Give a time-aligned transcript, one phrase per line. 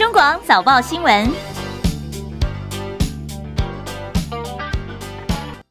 [0.00, 1.26] 中广早报新闻。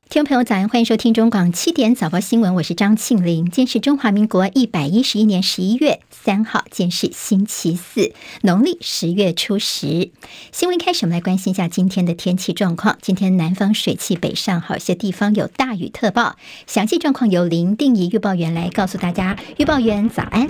[0.08, 3.46] 听众朋友，早安，欢迎收听中广七点早报新闻，我是张庆玲。
[3.46, 10.12] 今天是中华民国一百一十一年十一月三号，今天是星期四，农历十月初十。
[10.52, 13.00] 新闻开始，我们来关心一下今天的天气状况。
[13.02, 16.36] 今天南方水汽北上，好些地方有大雨特报。
[16.68, 19.36] 详细状况由林定仪预报员来告诉大家。
[19.58, 20.48] 预报员早安，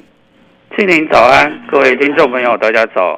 [0.75, 3.17] 庆玲早安，各位听众朋友大家早。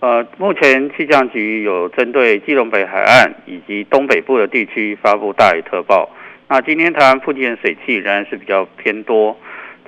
[0.00, 6.08] 呃，目前气象局有针对基隆北海岸以及东北部的地区发布大雨特报。
[6.48, 9.38] 那今天台湾附近的水汽仍然是比较偏多，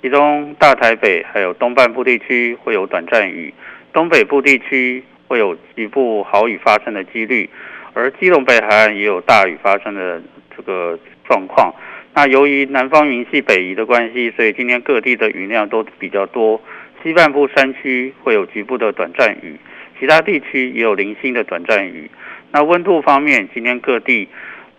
[0.03, 3.55] 其中大台北还有东半部地区会有短暂雨，
[3.95, 7.49] 东北部地区会有局部豪雨发生的几率，
[7.95, 10.21] 而基隆北海岸也有大雨发生的
[10.55, 11.75] 这个状况。
[12.13, 16.61] 那由于南方云系北移的关系，所以今天各地的雨量都比较多，
[17.03, 19.57] 西半部山区会有局部的短暂雨。
[20.03, 22.11] 其他地区也有零星的短暂雨。
[22.51, 24.29] 那温度方面，今天各地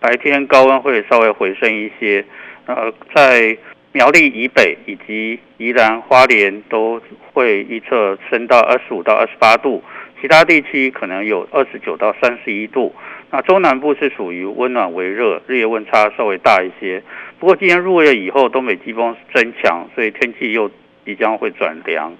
[0.01, 2.25] 白天高温会稍微回升一些。
[2.65, 3.57] 呃，在
[3.93, 9.81] 苗栗以北以及宜兰花莲都会预测升到二十五到二十八度，
[10.19, 12.93] 其他地区可能有二十九到三十一度。
[13.31, 17.01] 那中南部是属于温暖为热，日夜温差稍微大一些。
[17.39, 20.69] 不过今天入夜以后，东北季风增强，所以天气又
[21.05, 22.13] 即将会转凉。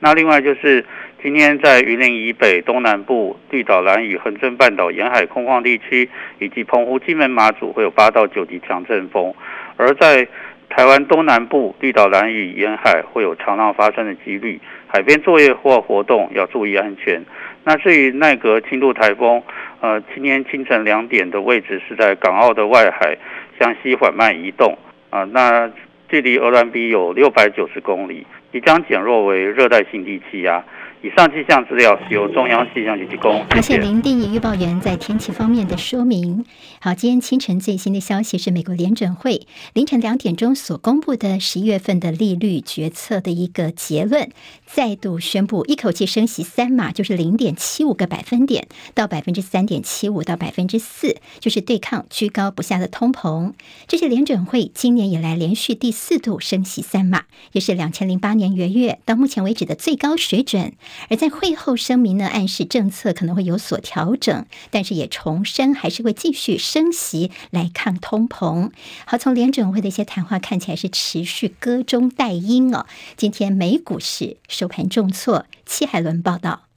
[0.00, 0.84] 那另外就是。
[1.20, 9.32] 今天在云林以北、东南部、绿岛、兰屿、恒春半岛沿海空旷地区，以及澎湖、金门、马祖会有八到九级强阵风；
[9.76, 10.28] 而在
[10.68, 17.20] 台湾东南部、绿岛、兰屿沿海会有长浪发生的几率，海边作业或活动要注意安全。
[17.64, 19.42] 那至于奈格轻度台风，
[19.80, 23.18] 呃，今天清晨两点的位置是在港澳的外海，
[23.58, 24.78] 向西缓慢移动，
[25.10, 25.70] 啊、呃，那
[26.08, 30.62] 距离鹅銮鼻有六百九十公里，即将减弱为热带性低气压。
[31.00, 33.44] 以上气象资料是由中央气象局提供。
[33.54, 36.44] 谢谢林定义预报员在天气方面的说明。
[36.80, 44.30] 好，今天清晨最新的消息是，美国联准会凌晨两点钟所公布的十一月份的利率决策的一个结论，
[44.70, 53.54] 再度宣布一口气升息三码，就是零点七五个百分点到百分之三点七五到百分之四，就是对抗居高不下的通膨。
[53.86, 60.74] 这是联准会今年以来连续第四度升息三码，也是两千零八年元月到目前为止的最高水准。
[61.08, 68.70] 而在会后声明呢，暗示政策可能会有所调整，但是也重申还是会继续升息来抗通膨。
[69.06, 72.84] 好，从联准会的一些谈话看起来是持续歌中带阴哦。
[73.16, 76.67] 今天美股市收盘重挫，戚海伦报道。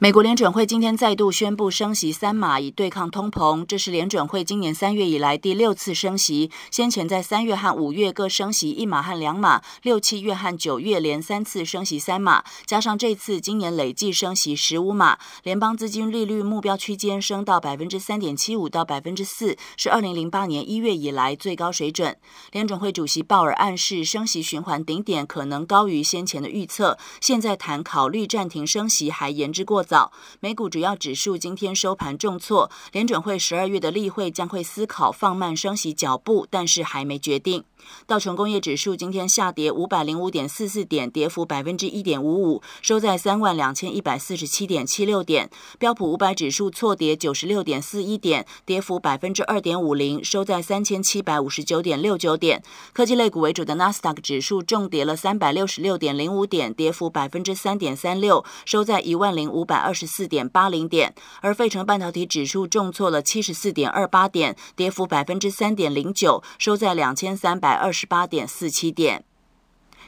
[0.00, 3.66] 美国联准会今天再度宣布升息三码，以对抗通膨。
[3.66, 22.16] 这是联准会今年三月以来第六次升息，先前在三月和五月各升息一码和两码，六七月和九月连三次升息三码，加上这次今年累计升息十五码，联邦资金利率目标区间升到百分之三点七五到百分之四，是二零零八年一月以来最高水准。
[22.52, 37.64] 联准会主席鲍尔暗示升息循环顶点可能高于先前的预测，现在谈考虑暂停升息还言之过早，美股主要指数今天收盘重挫，联准会十二月的例会将会思考放慢升息脚步，但是还没决定。
[38.06, 45.48] 道琼工业指数今天下跌五百零五点四四点，跌幅百分之一点五五，收在三万两千一百四十七点七六点。
[45.78, 52.62] 标普五百指数挫跌九十六点四一点，跌幅百分之二点五零，收在三千七百五十九点六九点。
[52.92, 61.14] 科技类股为主的纳斯达克指数重跌了三百六十六点零五点，跌幅百分之三点三六，收在一万零五百二十四点八零点。
[61.40, 67.77] 而费城半导体指数重挫了七十四点二八点，跌幅百分之三点零九，收在两千三百。
[67.78, 69.27] 百二十八点四七点。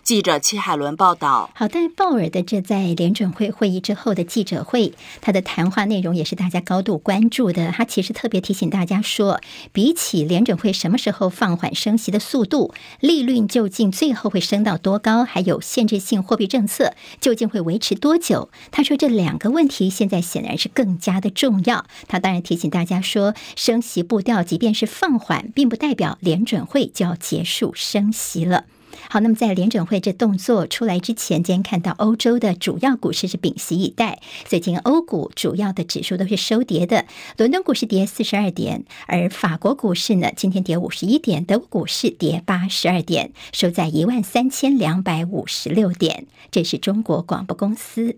[0.02, 1.50] 记者戚海伦报道。
[1.54, 7.70] 好，在鲍尔的这在联准会会议之后的记者会，他的谈话内容也是大家高度关注的。
[7.70, 9.40] 他其实特别提醒大家说，
[9.72, 18.50] 比起联准会什么时候放缓升息的速度，利率究竟最后会升到多高，还有限制性货币政策究竟会维持多久？
[18.70, 21.86] 他说这两个问题现在显然是更加的重要。
[22.08, 28.64] 他当然提醒大家说，升息步调即便是放缓，并不代表联准会就要结束升息了。
[29.12, 37.06] 好，那么在联准会这动作出来之前，今天看到欧洲的主要股市是屏息以待，最近欧股主要的指数都是收跌的。
[37.36, 46.28] 伦敦股市跌四十二点，而法国股市呢，今天跌五十一点，德国股市跌八十二点，收在一万三千两百五十六点。
[46.52, 48.16] 这是中国广播公司。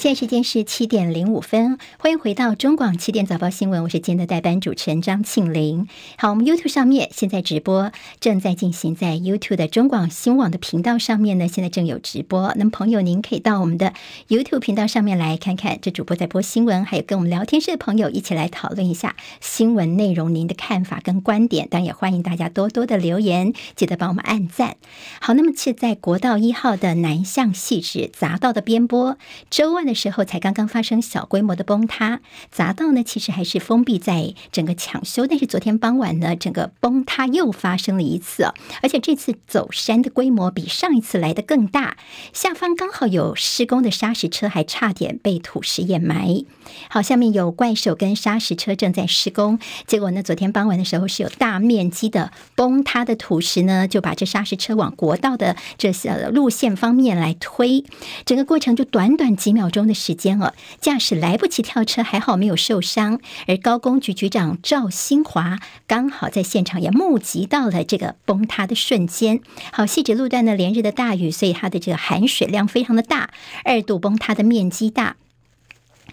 [0.00, 5.88] 现在时间是七点零五分，欢迎回到中广七点早报新闻，我是今天的代班主持人张庆玲。
[6.16, 12.54] 好，我们 YouTube 上面现在直播正在进行，在 YouTube 的中广新网的频道上面呢，现在正有直播。
[12.56, 13.92] 那么朋友，您可以到我们的
[14.28, 21.68] YouTube 频道上面来看看，这主播在播新闻，还有跟我们聊天室的朋友一起来讨论一下新闻内容，您的看法跟观点。
[21.68, 24.76] 当然也欢迎大家多多的留言，记得帮我们按赞。
[25.20, 29.18] 好，那么是在国道一号的南向细致匝道的边坡，
[29.50, 32.20] 周万的时候才刚刚发生小规模的崩塌，
[32.54, 38.44] 匝道呢其实还是封闭在整个抢修，但是昨天傍晚呢，整个崩塌又发生了一次，
[38.82, 41.96] 而且这次走山的规模比上一次来的更大，
[42.32, 46.44] 下方刚好有施工的砂石车，还差点被土石掩埋。
[46.88, 57.84] 好，下面有怪手跟砂石车正在施工，结果呢，昨天傍晚的时候是有大面积的崩塌的土石呢，就把这砂石车往国道的这些路线方面来推，
[58.24, 63.20] 整个过程就短短几秒钟的时间哦，驾驶来不及跳车，还好没有受伤。
[63.46, 69.40] 而高工局局长赵新华刚好在现场也目击到了这个崩塌的瞬间。
[69.72, 73.30] 好，细致路段呢连日的大雨，所以它的这个含水量非常的大，
[73.64, 75.16] 二度崩塌的面积大。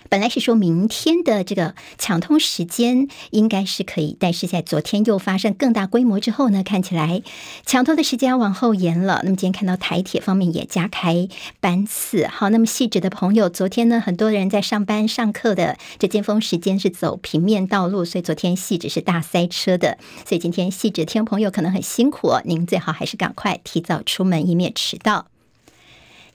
[0.10, 7.22] 本来是说明天的这个抢通时间应该是可以，但是在昨天又发生更大规模之后呢，看起来
[7.66, 9.22] 抢通的时间要往后延了。
[9.24, 11.28] 那么今天看到台铁方面也加开
[11.60, 25.28] 班次，好，那么细致的朋友，昨天呢很多人在上班上课的这尖峰时间是走平面道路，所以昨天细致是大塞车的，所以今天汐止听朋友可能很辛苦哦，您最好还是赶快提早出门，以免迟到。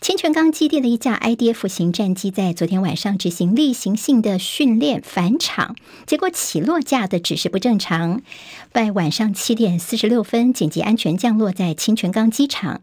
[0.02, 5.76] 清泉岗基地的一架 IDF 型战机在昨天晚上执行例行性的训练返场，
[6.06, 8.20] 结果起落架的指示不正常，
[8.72, 12.80] 在晚上七点四十六分紧急安全降落在清泉岗机场，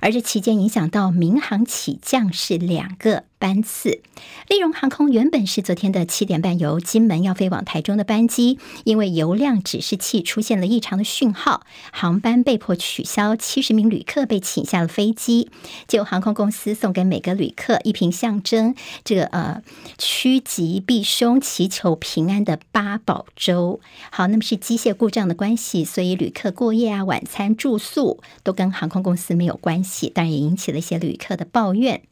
[0.00, 3.22] 而这期间影响到民航起降是两个。
[3.38, 4.00] 班次，
[4.48, 11.62] 立荣航空原本是昨天的七点半由金门要飞往台中的班机，因为油量指示器出现了异常的讯号，
[11.92, 15.50] 航班被迫取消，七十名旅客被请下了飞机。
[15.86, 18.74] 就航空公司送给每个旅客一瓶象征
[19.04, 19.62] 这个呃
[19.98, 23.80] 趋吉避凶、祈求平安的八宝粥。
[24.10, 32.02] 好，那么是机械故障的关系，所以旅客过夜啊、晚餐、住宿都跟航空公司没有关系，当然也引起了一些旅客的抱怨。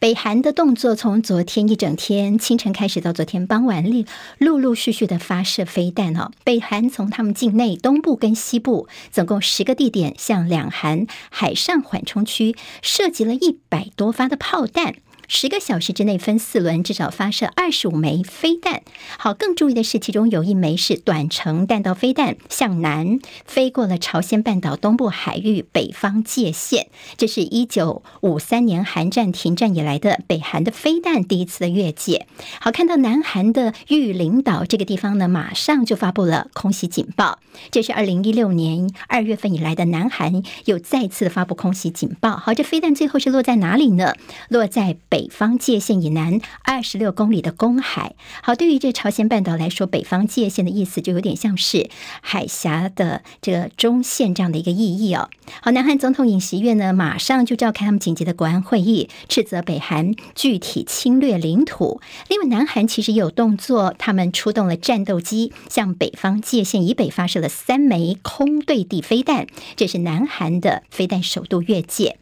[0.00, 4.04] 北韩的动作从昨天一整天清晨开始到昨天傍晚，陆
[4.38, 6.30] 陆陆续续的发射飞弹哦。
[6.44, 14.94] 北韩从他们境内东部跟西部总共十个地点，向两韩海上缓冲区射击了一百多发的炮弹。
[15.28, 18.80] 十个小时之内分四轮，至少发射二十五枚飞弹。
[19.18, 26.88] 好，更注意的是，其中有一枚是短程弹道飞弹，向南飞过了朝鲜半岛东部海域北方界线。
[27.18, 32.26] 这是一九五三年韩战停战以来的北韩的飞弹第一次的越界。
[32.58, 37.38] 好，看到南韩的玉林岛这个地方呢，马上就发布了空袭警报。
[37.70, 42.38] 这是二零一六年二月份以来的南韩又再次发布空袭警报。
[42.38, 44.14] 好，这飞弹最后是落在哪里呢？
[44.48, 45.17] 落在北。
[45.18, 48.14] 北方界线以南二十六公里的公海。
[48.40, 55.28] 好，对于这朝鲜半岛来说，北方界线的意思就有点像是海峡的这个中线这样的一个意义哦。
[55.60, 62.00] 好，南韩总统尹锡悦呢，马上就召开他们紧急的国安会议，斥责北韩具体侵略领土。
[62.28, 72.18] 另外，南韩其实也有动作，他们出动了战斗机，向北方界线以北发射了三枚空对地飞弹，这是南韩的飞弹首度越界。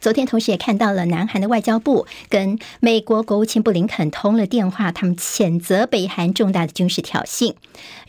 [0.00, 7.54] 昨天，同时也看到了南韩的外交部跟美国国务卿布林肯通了电话，他们谴责北韩重大的军事挑衅。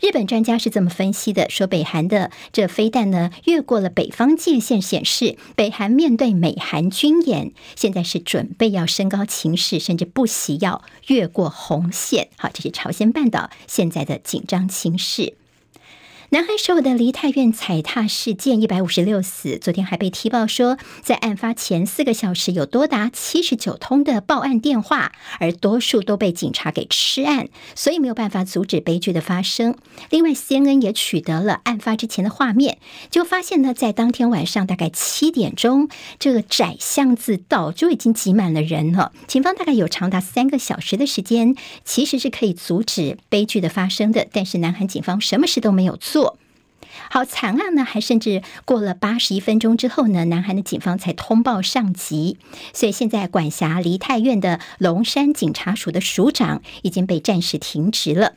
[0.00, 12.28] 日本专家是这么分析的，说北韩的这飞弹呢，越过了北方界限，显示北韩面对美韩军演，现在是准备要升高情势，甚至不惜要越过红线。
[12.38, 15.34] 好，这是朝鲜半岛现在的紧张情势。
[16.32, 19.58] 南韩首尔的梨泰院踩踏事件，一百五十六死。
[19.58, 29.76] 昨天还被踢爆说，在案发前四个小时有多达七十九通的报案电话，而多数都被警察给吃案，所以没有办法阻止悲剧的发生。
[30.08, 32.78] 另外，CNN 也取得了案发之前的画面，
[33.10, 39.12] 就发现呢，在当天晚上大概七点钟，这个窄巷子早就已经挤满了人了。
[39.26, 46.21] 警方大概有长达三个小时的时间，其实是可以阻止悲剧的发生的，但是南韩警方什么事都没有做。
[47.12, 52.38] 好，惨啊呢，还甚至过了八十一分钟之后呢，南韩的警方才通报上级，
[52.72, 58.32] 所以现在管辖梨泰院的龙山警察署的署长已经被暂时停职了。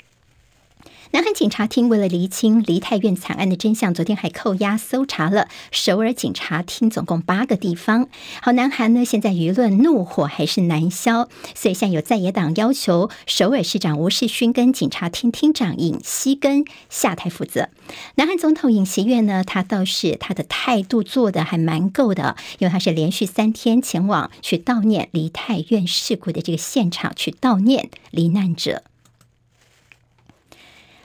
[1.15, 8.09] 南韩警察厅为了厘清梨泰院惨案的真相，昨天还扣押搜查了首尔警察厅总共八个地方。
[8.41, 17.69] 好，南韩呢现在舆论怒火还是难消，所以现在有在野党要求首尔市长吴世勋跟警察厅厅长尹锡根下台负责。
[18.15, 28.83] 南韩总统尹锡悦呢，他倒是他的态度做得还蛮够的，因为他是连续三天前往去悼念梨泰院事故的这个现场去悼念罹难者。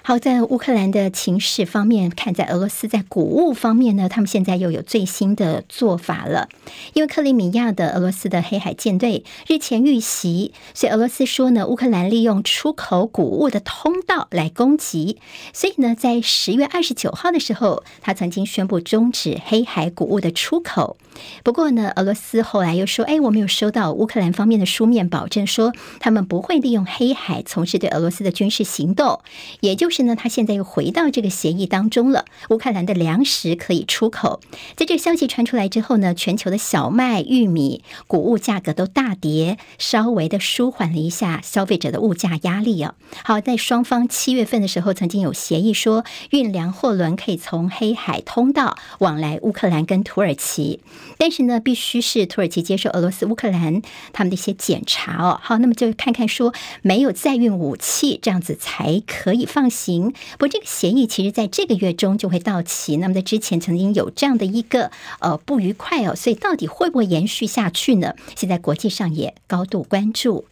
[0.02, 6.49] 好，在乌克兰的情势方面看，在俄罗斯在谷物方面呢，他们现在又有最新的做法了。
[6.95, 15.19] 因为克里米亚的俄罗斯的黑海舰队日前遇袭，所以俄罗斯说呢，乌克兰利用出口谷物的通道来攻击。
[15.52, 20.97] 所以呢，在十月二十九号的时候，他曾经宣布终止黑海谷物的出口。
[21.45, 29.21] 不过呢，俄罗斯后来又说，哎，我没有收到乌克兰方面的书面保证，说他们不会利用黑海从事对俄罗斯的军事行动，
[29.61, 30.00] 也就是。
[30.02, 32.25] 呢他现在又回到这个协议当中了。
[32.49, 34.40] 乌克兰的粮食可以出口，
[34.76, 42.94] 在这个消息传出来之后呢，全球的小麦、玉米、谷物价格都大跌，稍微的舒缓了一下消费者的物价压力啊。
[43.25, 50.80] 好，在双方七月份的时候曾经有协议说，运粮货轮可以从黑海通道往来乌克兰跟土耳其，
[51.18, 53.82] 但是呢，必须是土耳其接受俄罗斯、乌克兰
[54.12, 55.38] 他们的一些检查哦。
[55.42, 60.12] 好，那么就看看说没有载运武器这样子才可以放心行。
[60.38, 62.96] 不过这个协议其实在这个月中就会到期。
[62.99, 68.14] 那么在之前曾经有这样的一个呃不愉快哦，所以到底会不会延续下去呢？
[68.37, 70.44] 现在国际上也高度关注。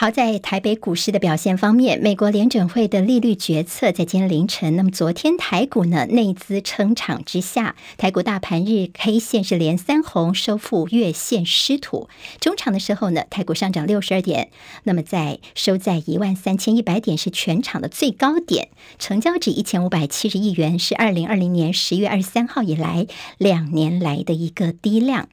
[0.00, 4.76] 好，在台北股市的表现方面，美国联准会的利率决策在今天凌晨。
[4.76, 12.08] 那么昨天台股呢，内资撑场之下，台股大盘日 K 线是连三红，收复月线失土。
[12.40, 14.52] 中场的时候呢，台股上涨六十二点，
[14.84, 18.68] 那么在收在一万三千一百点，是全场的最高点，
[19.00, 25.28] 成交值一千五百七十亿元，是二零二零年十月二十三号以来两年来的一个低量。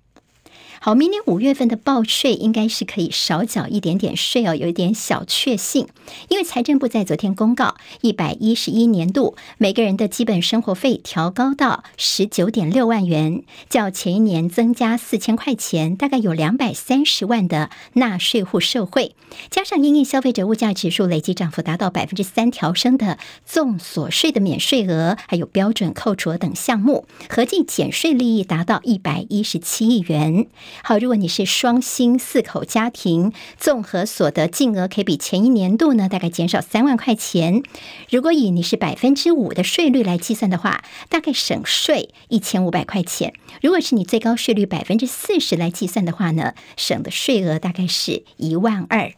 [0.85, 5.87] 好，明年五月份的报税应该是可以少缴一点点税哦，有一点小确幸。
[6.29, 19.15] 因为财政部在昨天公告，一百一十一年度每个人的基本生活费调高到十九点六万元，较前一年增加四千块钱，大概有两百三十万的纳税户受惠。
[19.49, 30.45] 加上因应消费者物价指数累计涨幅达到百分之三调升的综所税的免税额，还有标准扣除等项目，合计减税利益达到一百一十七亿元。
[30.83, 37.63] 好，如果你是双薪四口家庭，综合所得净额可以比前一年度呢，大概减少三万块钱。
[38.09, 43.33] 如果以你是百分之五的税率来计算的话，大概省税一千五百块钱。
[43.61, 49.13] 如果是你最高税率百分之四十来计算的话呢，省的税额大概是一万二。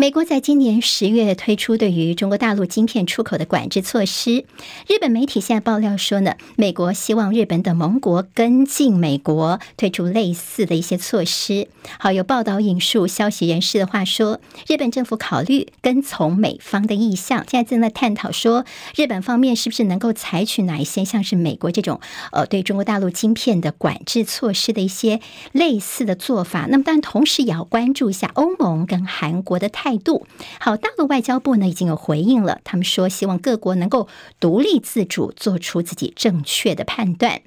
[0.00, 4.44] 美国在今年十月推出对于中国大陆晶片出口的管制措施。
[4.86, 11.66] 日本媒体现在爆料说呢，美国希望日本等盟国跟进美国推出类似的一些措施。
[11.98, 18.64] 好，有报道引述消息人士的话说，日本政府考虑跟从美方的意向，现在正在探讨说，
[18.94, 22.00] 日本方面是不是能够采取哪一些像是美国这种
[22.30, 25.18] 呃对中国大陆晶片的管制措施的一些
[25.50, 26.68] 类似的做法。
[26.70, 29.87] 那么，但同时也要关注一下欧盟跟韩国的态。
[29.88, 30.26] 态度
[30.60, 34.06] 好，大陆外交部呢已经有回应了，他们说希望各国能够
[34.38, 37.40] 独立自主，做出自己正确的判断。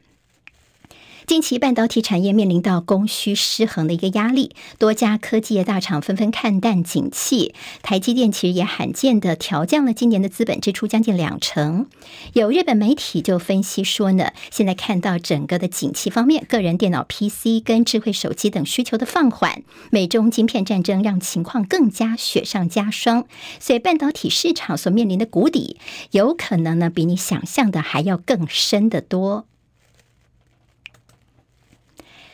[1.31, 7.55] 近期半导体产业面临到供需失衡的一个压力，多家科技业大厂纷纷看淡景气。
[7.81, 11.87] 台积电其实也罕见的调降了今年的资本支出将近两成。
[12.33, 23.23] 有日本媒体就分析说呢，现在看到整个的景气方面，个人电脑 PC 跟智慧手机等需求的放缓，美中晶片战争让情况更加雪上加霜，
[23.57, 25.77] 所以半导体市场所面临的谷底，
[26.11, 29.45] 有可能呢比你想象的还要更深得多。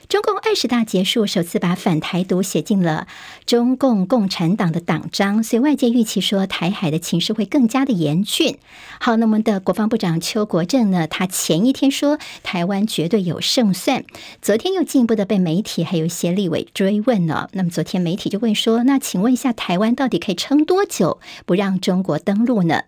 [0.10, 3.08] 中共二十大结束，首次把反台独写进了
[3.46, 8.58] 中共共产党的党章，所以外界预期说台海的情势会更加的严峻。
[9.02, 14.06] 好，那我们的国防部长邱国正呢，他前一天说台湾绝对有胜算，
[14.42, 17.50] 昨天又进一步的被媒体还有一些立委追问了。
[17.52, 22.84] 那么昨天媒体就问说，那请问一下，台湾到底可以撑多久不让中国登陆呢？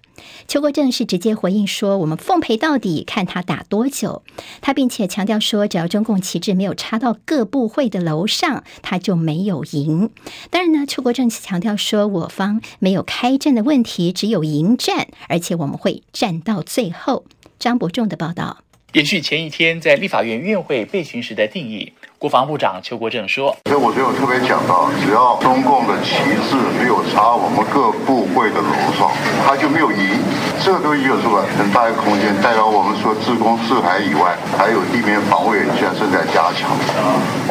[0.47, 4.23] 邱国正是直接回应说，我们奉陪到底，看他打多久。
[4.61, 7.17] 他并且强调说，只要中共旗帜没有插到。
[7.25, 10.09] 各部会的楼上，他就没有赢。
[10.49, 17.25] 当然呢，邱国正强调说，我方没有开战的问题，只有迎战，而且我们会战到最后。
[17.59, 18.63] 张伯仲的报道。
[18.93, 26.19] 延续前一天在立法院院会被询时的定义，国防部长邱国正说：“所以我觉得我特别讲到，只要中共的旗
[26.51, 29.07] 帜没有插我们各部会的楼上，
[29.47, 30.19] 他就没有赢。
[30.59, 31.23] 这个东西就是
[31.55, 36.67] 很大一个空间，代表我们说自攻自海以外，还有地面防卫现在正在加强。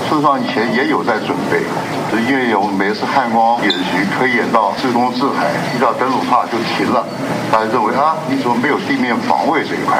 [0.04, 1.64] 事实上以前也有在准备，
[2.12, 7.00] 是因为我们每次汉光演习推演到自攻自海，一到登陆塔就停了，
[7.48, 9.96] 大家认为啊，你怎么没有地面防卫这一块？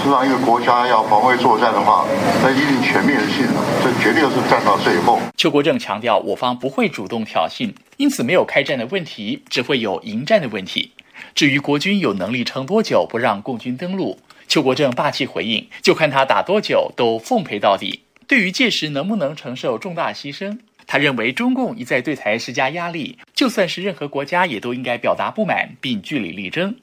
[0.00, 2.08] 事实上，一个国家要防卫作战的话，
[2.40, 3.44] 那一定全面性，
[3.84, 10.92] 这绝对是战到最后。”邱国正强调，我方不会主动挑衅，因此没有开战的问题，只会有迎战的问题。
[11.34, 14.18] 至于国军有能力撑多久不让共军登陆，
[14.48, 26.76] 邱国正霸气回应：“就看他打多久，都奉陪到底。”对于届时能不能承受重大牺牲，他认为中共一再对台施加压力，就算是任何国家也都应该表达不满并据理力争。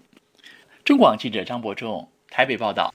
[0.84, 2.94] 中广记者张伯仲台北报道。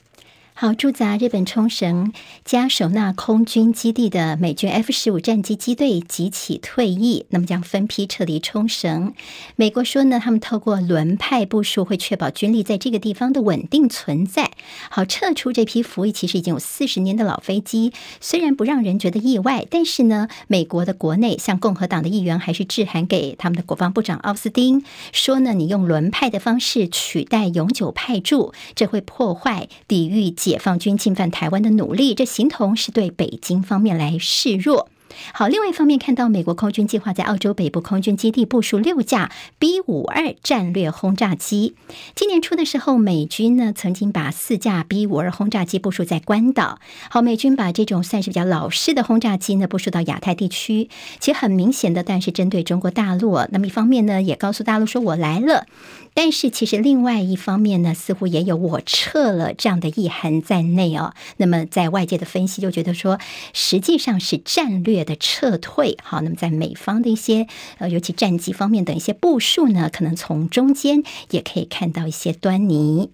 [0.54, 2.12] 好，驻扎日本冲绳
[2.44, 9.14] 加首纳空军基地的美军 F 十五战机机队即起退役，那么将分批撤离冲绳。
[9.56, 14.52] 美国说呢，他们透过轮派部署，会确保军力在这个地方的稳定存在。
[14.90, 34.88] 好，撤出这批服役其实已经有四十年的老飞机，虽然不让人觉得意外，但是呢，美国的国内像共和党的议员还是致函给他们的国防部长奥斯汀，说呢，你用轮派的方式取代永久派驻，这会破坏抵御解放军侵犯台湾的努力，这形同是对北京方面来示弱。
[35.32, 39.30] 好，另外一方面看到美国空军计划在澳洲北部空军基地部署六架
[39.60, 41.76] B 五二战略轰炸机。
[42.16, 46.80] 今年初的时候，美军呢曾经把四架 B 五二轰炸机部署在关岛。
[47.08, 50.88] 好，美军把这种算是比较老式的轰炸机呢部署到亚太地区，
[51.20, 53.38] 其实很明显的，但是针对中国大陆。
[53.50, 55.66] 那么一方面呢，也告诉大陆说我来了。
[56.14, 61.14] 但是其实另外一方面呢，似乎也有我撤了这样的意涵在内哦。
[61.38, 63.18] 那么在外界的分析就觉得说，
[63.52, 65.96] 实际上是战略的撤退。
[66.02, 67.46] 好，那么在美方的一些
[67.78, 73.10] 呃，尤其战机方面等一些部署呢，可能从中间也可以看到一些端倪。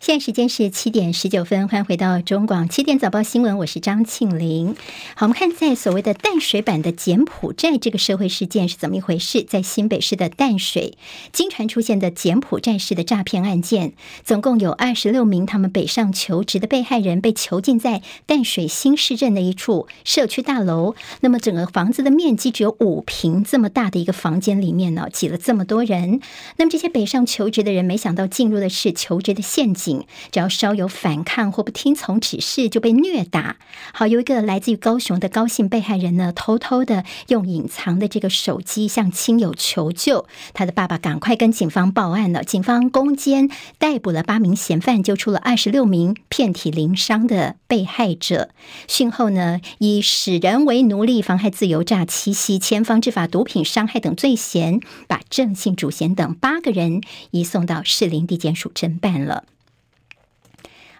[0.00, 4.74] 现在时间是七点十九分，欢迎回到中广七点早报新闻，我是张庆玲。
[5.14, 9.42] 好，我们看在所谓的淡水版的柬埔寨这个社会事件是怎么一回事？
[9.42, 10.96] 在新北市的淡水，
[11.34, 13.92] 经传出现的柬埔寨式的诈骗案件，
[14.24, 20.94] 总共有二十六名他们北上求职的被害人被囚禁在淡水新市镇的一处社区大楼。
[21.20, 26.22] 那么整个房子的面积只有五平这么大的一个房间里面呢，挤了这么多人。
[26.56, 29.89] 那么这些北上求职的人，没想到进入的是求职的陷阱。
[30.30, 33.56] 只要稍有反抗或不听从指示，就被虐打。
[33.92, 40.26] 好，有一个来自于高雄的高姓被害人呢，偷偷的用隐藏的这个手机向亲友求救。
[40.52, 48.50] 他的爸爸赶快跟警方报案了，警方攻坚逮捕了八名嫌犯，揪出了二十六名遍体鳞伤的被害者。
[48.86, 57.00] 讯后呢，以使人为奴隶、妨害自由诈欺、洗钱、防制法、毒品伤害等罪嫌，把郑姓主嫌等八个人
[57.30, 59.44] 移送到士林地检署侦办了。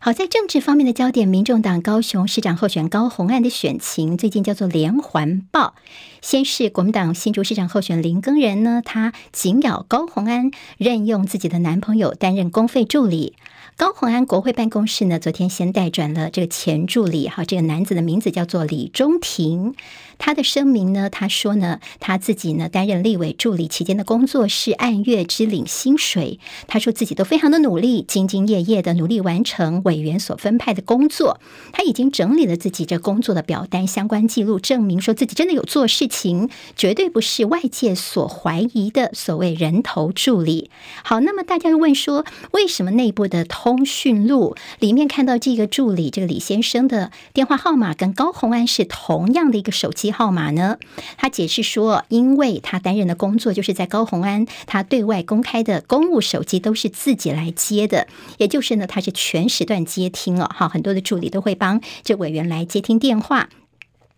[0.03, 5.75] 好，在政治方面的焦点，民众党高雄市长候选高虹安的选情最近叫做连环爆。
[6.23, 13.35] 先是国民党新竹市长候选林耕仁呢，他紧咬高虹安，任用自己的男朋友担任公费助理。
[13.77, 19.75] 高虹安国会办公室呢，昨天先代转了这个前助理，哈，这个男子的名字叫做李中庭。
[20.21, 26.39] 他的声明呢，他说呢，他自己呢担任立委助理期间的工作是按月支领薪水。
[26.69, 31.41] 他说自己都非常的努力，兢兢业业的努力完成委员所分派的工作。
[31.73, 40.71] 他已经整理了自己这工作的表单相关记录，证明说自己真的有做事情，绝对不是外界所怀疑的所谓人头助理。
[41.03, 50.79] 好，那么大家又问说，为什么内部的通讯录里面看到这个助理这个李先生的电话号码跟高虹安是同样的一个手机号码呢？
[51.17, 58.07] 他解释说，因为他担任的工作就是在高虹安他对外公开的公务手机都是自己来接的，
[58.39, 60.51] 也就是呢，他是全时段接听哦。
[60.55, 63.49] 哈，很多的助理都会帮这委员来接听电话。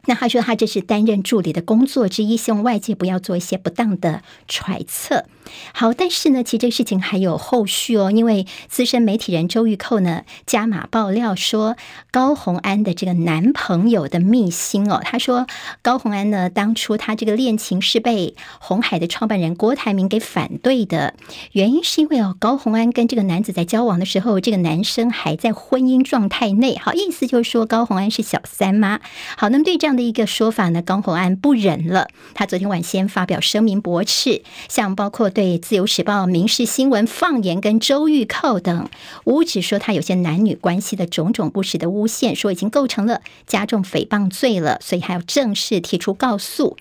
[0.06, 5.26] 那他说他这是担任助理的工作之一，希望外界不要做一些不当的揣测。
[5.74, 11.76] 好，但是呢，其实这个事情还有后续哦，因为资深媒体人周玉蔻呢加码爆料说，
[12.10, 15.46] 高虹安的这个男朋友的秘辛哦，他说
[15.82, 21.14] 高虹安呢当初他这个恋情是被红海的创办人郭台铭给反对的，
[21.52, 29.00] 原因是因为哦高虹安跟这个男子在交往的时候，这个男生还在婚姻状态内，好，意思就是说高虹安是小三吗？
[29.36, 35.31] 好，那么对这样的一个说法呢，高虹安不忍了，他昨天晚先发表声明驳斥，像包括。
[35.32, 38.88] 对《自由时报》、《民事新闻》放言跟周玉蔻等
[39.24, 46.76] 无止说他有些男女关系的种种不实的诬陷，说已经构成了加重诽谤罪了，所以还要正式提出告诉。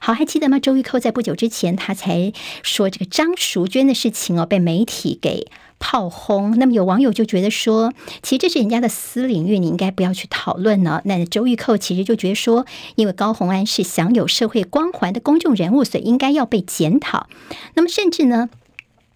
[0.00, 0.58] 好，还记得吗？
[0.58, 6.58] 周玉蔻在不久之前，他才说这个张淑娟的事情哦，被媒体给炮轰。
[6.58, 11.00] 那么有网友就觉得说，其实这是人家的私领域，你应该不要去讨论呢。
[11.04, 17.28] 那周玉蔻其实就觉得说，因为高虹安是享有社会光环的公众人物，所以应该要被检讨。
[17.74, 18.48] 那么甚至呢，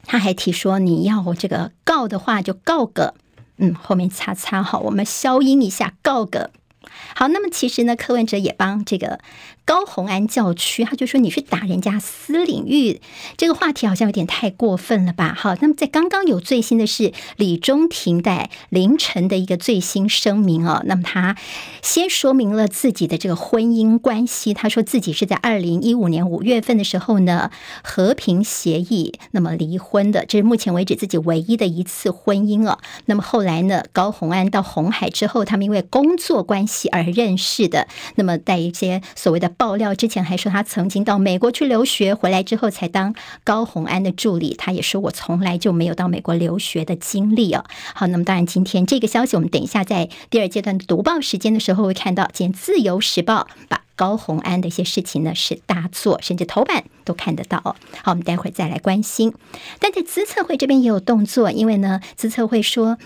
[0.04, 3.14] 他还提说，你要这个告的话，就告个
[3.56, 6.50] 嗯，后面擦擦好，我们消音一下，告个。
[7.14, 9.20] 好，那么其实呢，柯文哲也帮这个
[9.64, 13.00] 高虹安叫屈，他就说你去打人家私领域，
[13.36, 15.32] 这个话题好像有点太过分了吧？
[15.36, 21.36] 好，那么在刚刚有最新的是李中庭在凌晨的一个最新声明哦，那么他
[21.82, 27.50] 先说明了自己的这个婚姻关系，他说自己是在二零一五年五月份的时候呢
[27.84, 32.78] 和平协议那么离婚的，这是目前为止自己唯一的一次婚姻哦。
[33.06, 44.54] 那么后来呢，高虹安到红海之后，他们因为工作关系而认识的，那么在一些所谓的爆料之前，还说他曾经到美国去留学，回来之后才当高虹安的助理。
[44.56, 47.64] 他也说我从来就没有到美国留学的经历哦。
[47.94, 57.58] 好，那么当然今天这个消息，我们等一下在第二阶段读报时间的时候会看到，今天《自由时报》把高虹安的一些事情呢是大做，甚至头版都看得到。
[58.02, 59.34] 好，我们待会儿再来关心。
[59.78, 62.98] 但在资策会这边也有动作，因为呢，资策会说。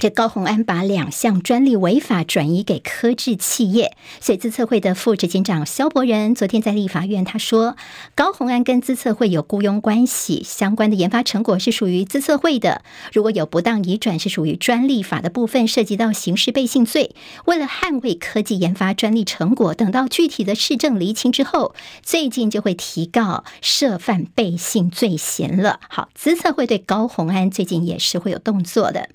[0.00, 7.76] 这高虹安把两项专利违法转移给科技企业，所以资策会的副执行长肖伯仁昨天在立法院他说，
[8.14, 12.80] 高虹安跟资策会有雇佣关系，相关的研发成果是属于资策会的。
[13.12, 17.14] 如果有不当移转，是属于专利法的部分，涉及到刑事背信罪。
[17.44, 25.78] 为了捍卫科技研发专利成果，等到具体的事证厘清之后，最近就会提告涉犯背信罪嫌了。
[25.90, 29.10] 好，资策会对高虹安最近也是会有动作的。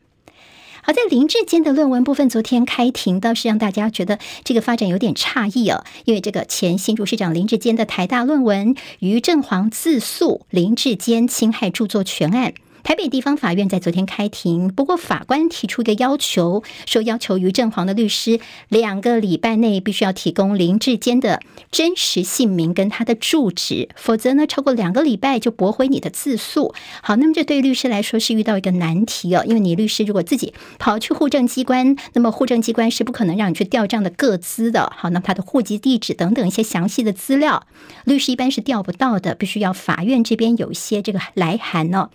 [0.88, 12.54] 好，在林志坚的论文部分，昨天开庭倒是让大家觉得这个发展有点诧异哦，因为这个前新竹市长林志坚的台大论文，于正煌自诉林志坚侵害著作权案。
[12.86, 26.76] 台北地方法院在昨天开庭，不过法官提出一个要求，说要求于正煌的律师两个礼拜内必须要提供林志坚的真实姓名跟他的住址，否则呢，超过两个礼拜就驳回你的自诉。
[27.02, 34.94] 好，那么这对律师来说是遇到一个难题哦，因为你律师如果自己跑去户政机关，那么户政机关是不可能让你去调这样的个资的。
[34.96, 37.66] 好，那么他的户籍地址等等一些详细的资料，
[38.04, 42.12] 律师一般是调不到的，必须要法院这边有一些这个来函哦。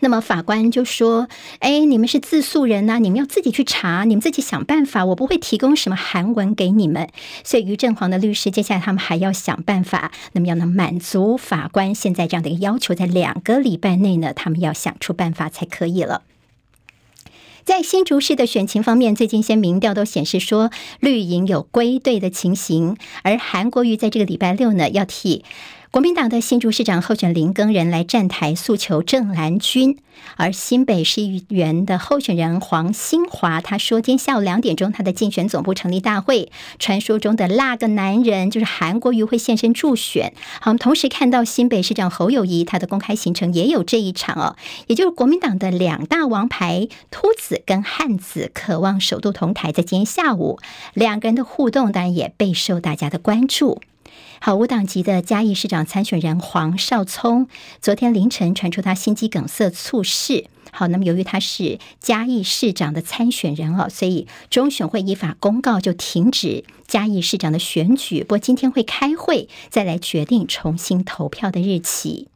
[0.00, 1.28] 那么法官就说
[1.60, 7.08] ：“哎，你们是自诉人呐，你们要自己去查，你们自己想办法，我不会提供什么函文给你们。”
[7.44, 16.22] 所以于正煌的律师接下来他们还要想办法，那么要能满足法官现在这样的一个要求，在两个礼拜内呢，他们要想出办法才可以了。
[17.62, 25.44] 在新竹市的选情方面，最近一些民调都显示说绿营有归队的情形，而韩国瑜在这个礼拜六呢要替。
[25.92, 29.98] 国民党的新竹市长候选林耕仁来站台诉求正蓝军，
[30.36, 40.32] 而新北市议员的候选人黄兴华他说，今天下午两点钟他的竞选总部成立大会，传说中的那个男人就是韩国瑜会现身助选。
[40.60, 44.54] 好，我们同时看到新北市长侯友宜他的公开行程也有这一场哦，
[44.86, 50.60] 也就是国民党的两大王牌秃子跟汉子渴望首度同台，在今天下午
[50.94, 53.82] 两个人的互动当然也备受大家的关注。
[54.42, 57.46] 好，无党籍的嘉义市长参选人黄少聪，
[57.82, 60.46] 昨天凌晨传出他心肌梗塞猝逝。
[60.72, 68.20] 好，那么由于他是嘉义市长的参选人哦，所以中选会依法公告就停止嘉义市长的选举。
[68.20, 72.28] 不过今天会开会，再来决定重新投票的日期。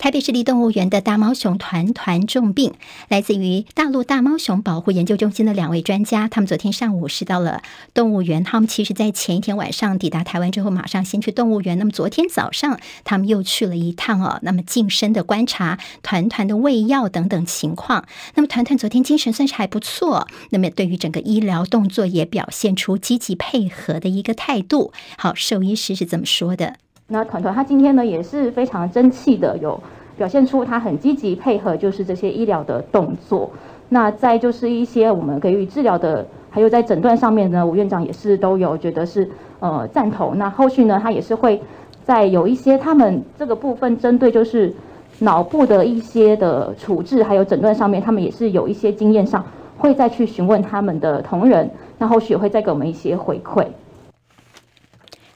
[0.00, 2.72] 台北市立动物园的大猫熊团团重病，
[3.08, 7.60] 来自于大陆大猫熊保护研究中心的两位专家，他们昨天上午是到了
[7.92, 8.42] 动物园。
[8.42, 11.78] 他们其实在前一天晚上抵达台湾之后，马上先去动物园。
[11.78, 18.06] 那么昨天早上，他们又去了一趟哦，那么近身的观察团团的喂药等等情况。
[18.36, 24.94] 那么团团昨天精神算是还不错，那么对于整个医疗动作也表现出积极配合的一个态度。
[25.18, 26.76] 好，兽医师是怎么说的。
[27.12, 29.78] 那团团他今天呢也是非常争气的，有
[30.16, 33.50] 表现出他很积极配合，就是这些医疗的动作。
[33.88, 40.38] 那再就是一些我们给予治疗的，还有在诊断上面呢，吴院长也是都有觉得是呃赞同。
[40.38, 41.60] 那后续呢，他也是会
[42.04, 44.72] 在有一些他们这个部分针对就是
[45.18, 49.44] 脑部的一些的处置，还有诊断上面，他们也是有一些经验上
[49.76, 51.68] 会再去询问他们的同仁。
[51.98, 53.66] 那后续也会再给我们一些回馈。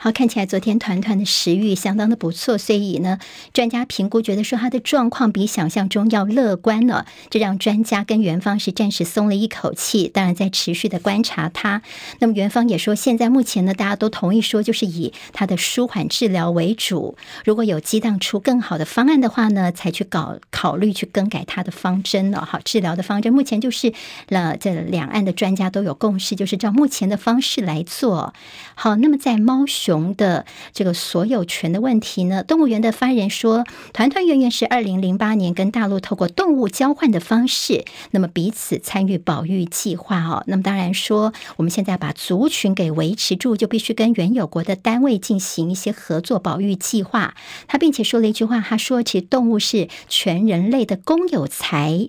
[0.04, 3.18] 好，看起来昨天团团的食欲相当的不错，所以呢，
[3.54, 10.06] 专家评估觉得说他的状况比想象中要乐观了，这让专家跟元芳是暂时松了一口气。
[10.06, 11.80] 当然，在持续的观察他。
[12.18, 17.16] 那么元芳也说，现在目前呢，大家都同意说，就是以他的舒缓治疗为主。
[17.46, 22.44] 如果有激荡出更好的方案的话呢，才去搞考虑去更改他的方针了。
[22.44, 23.94] 好，治疗的方针目前就是
[24.28, 28.34] 了，这两岸的专家都有共识，就是照目前的方式来做。
[28.74, 40.42] 好，那么在猫熊的这个所有权的问题呢，动物园的发言人说，团团圆圆是二零零八年跟大陆透过动物交换的方式，那么彼此参与保育计划哦。
[40.46, 47.34] 那么当然说，我们现在把族群给维持住，就必须跟原有国的单位进行一些合作保育计划。
[47.68, 52.08] 他并且说了一句话，他说：“其实动物是全人类的公有财。”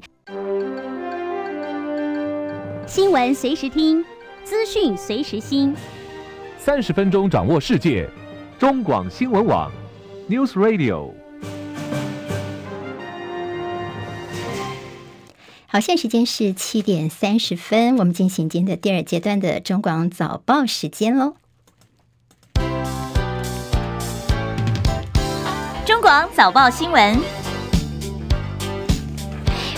[2.87, 4.03] 新闻随时听，
[4.43, 5.73] 资讯随时新。
[6.65, 8.09] 三十分钟掌握世界，
[8.57, 9.71] 中广新闻网
[10.27, 11.11] ，News Radio。
[15.67, 21.35] 好，现在时间是七点三十分，我们进行今天的第二阶段的中广早报时间喽。
[25.85, 27.44] 中广早报新闻。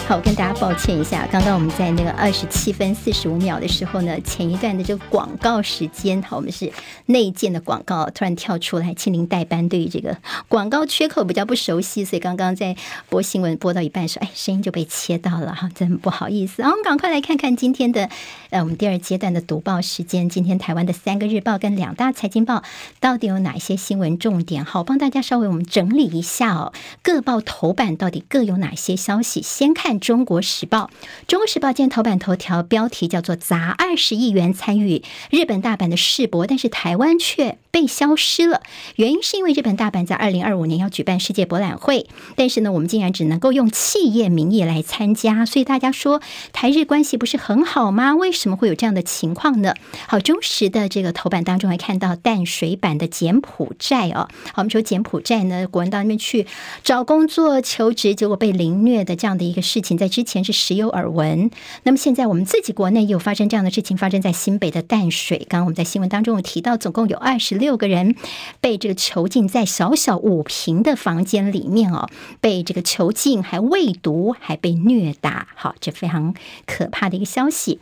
[0.08, 6.72] 好，我跟大家抱歉一下，刚刚我们在那个二十七分四十五秒的时候呢，前一段的这个广告时间，好，我们是
[7.08, 10.16] 内建的广告突然跳出来，庆铃代班对于这个
[10.48, 12.78] 广告缺口比较不熟悉，所以刚刚在
[13.10, 16.64] 播新闻播到一半的时候，哎，声音就被切到了哈，真不好意思。
[16.64, 18.10] 好，我们赶快来看看今天的
[18.52, 22.64] 呃，我们第二阶段的读报时间，今天台湾的三个日报跟两大财经报
[23.02, 24.64] 到底有哪些新闻重点？
[24.64, 29.42] 好，帮大家稍微我们整理一下哦，各报头版到底各有哪些消息？
[29.42, 29.97] 先看。
[30.00, 30.90] 中国时报，
[31.28, 38.64] 中国时报今天头版头条标题叫做“砸二十亿元参与日本大阪的世博”，但是台湾却被消失了。
[38.96, 46.20] 原因是因为日本大阪在二零二五年要举办世界博览会，但是呢，我们竟然只能够用企业名义来参加，所以大家说
[46.52, 48.16] 台日关系不是很好吗？
[48.16, 49.76] 为什么会有这样的情况呢？
[50.08, 54.28] 好，中时的这个头版当中还看到淡水版的柬埔寨哦。
[54.46, 56.48] 好，我们说柬埔寨呢，国人到那边去
[56.84, 59.96] 找工作求职，结果被凌虐的这样的一个事情。
[59.96, 61.52] 在之前是时有耳闻，
[61.84, 65.38] 那么现在我们自己国内也有发生这样的事情，发生在新北的淡水。
[65.48, 68.16] 刚刚我们在新闻当中有提到，总共有二十六六个人
[68.62, 72.08] 被这个囚禁在小小五平的房间里面哦，
[72.40, 75.50] 被这个囚禁，还未毒，还被虐打。
[75.54, 76.34] 好，这非常
[76.66, 77.82] 可怕的一个消息。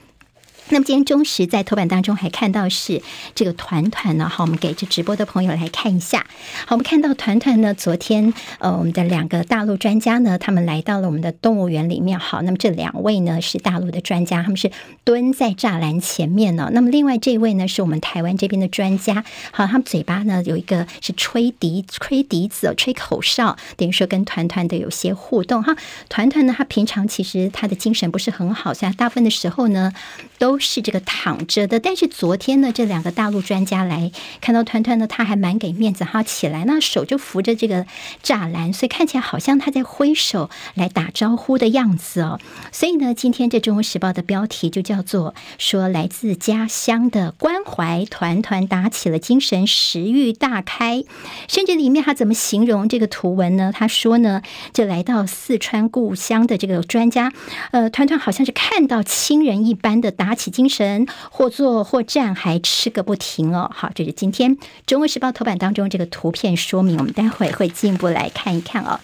[0.70, 3.00] 那么今天中时在头版当中还看到是
[3.36, 6.26] 这个团团呢，好，我们给这直播的朋友来看一下。
[6.66, 12.18] 好，我们看到团团呢，昨天呃，我们的两个大陆专家呢，他们来到了我们的动物园里面。
[12.18, 14.72] 好，那么这两位呢是大陆的专家，他们是
[15.04, 16.72] 蹲在栅栏前面呢。
[16.74, 25.76] 那么另外这位呢是我们台湾这边的专家，好，他们嘴巴呢有一个是吹笛、吹笛子、吹口哨，等于说跟团团的有些互动哈。
[26.10, 29.94] 团团呢，他平常其实他的精神不是很好，所以大部分的时候呢
[30.40, 30.55] 都。
[30.56, 37.86] 都是这个躺着的，但是昨天呢，这两个大陆专家来看到团团呢，他还蛮给面子，哈，起来那手就扶着这个
[38.24, 42.40] 栅栏，所以看起来好像他在挥手来打招呼的样子哦。
[42.72, 51.04] 所以呢，今天这《中国时报》的标题就叫做说来自家乡的关怀，团团打起了精神，食欲大开，
[51.50, 53.74] 甚至里面他怎么形容这个图文呢？
[53.76, 54.42] 他说呢，
[54.72, 57.34] 这来到四川故乡的这个专家，
[57.72, 60.45] 呃，团团好像是看到亲人一般的打起。
[60.46, 63.72] 起精神，或坐或站，还吃个不停哦。
[63.74, 64.56] 好，这是今天
[64.86, 69.00] 《中国时报》头版当中这个图片说明，我们待会会进一步来看一看哦。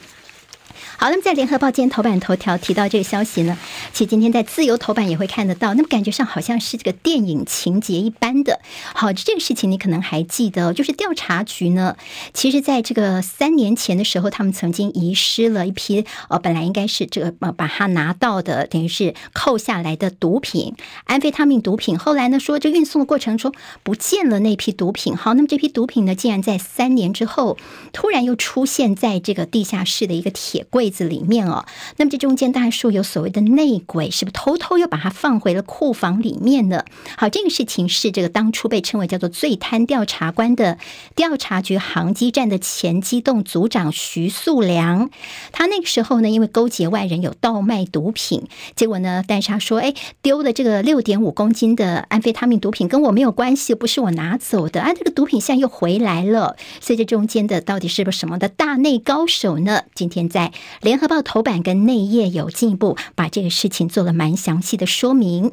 [1.02, 3.58] 好，那么在联合报今天头版头条提到这个消息呢，
[3.92, 5.74] 其实今天在自由头版也会看得到。
[5.74, 8.60] 那么感觉上好像是这个电影情节一般的。
[8.94, 11.98] 好，这个事情你可能还记得，就是调查局呢，
[12.36, 21.98] 其实在这个三年前的时候，他们曾经遗失了一批呃，本来应该是这个呃，把它拿到的，等于是扣下来的毒品，安非他命毒品。
[21.98, 25.18] 后来呢，说这运送的过程中不见了那批毒品。
[25.18, 27.58] 好，那么这批毒品呢，竟然在三年之后
[27.92, 31.66] 突然又出现在这个地下室的一个铁柜子里面哦，
[31.98, 36.86] 那么这中间当然说有所谓的内鬼，是不是偷偷又把它放回了库房里面呢？
[37.18, 40.78] 好，这个事情是这个当初被称为叫做“最贪调查官”的
[41.16, 45.10] 调查局航机站的前机动组长徐素良，
[45.52, 59.84] 他那个时候呢，因为勾结外人有盗卖毒品，结果呢，但是他说，哎，丢的这个六点五公斤的安非他命毒品跟我没有关系，不是我拿走的，啊，这个毒品现在又回来了，所以这中间的到底是不是什么的大内高手呢？
[59.96, 60.52] 今天在。
[60.82, 65.52] 联合报头版跟内页有进一步把这个事情做了蛮详细的说明。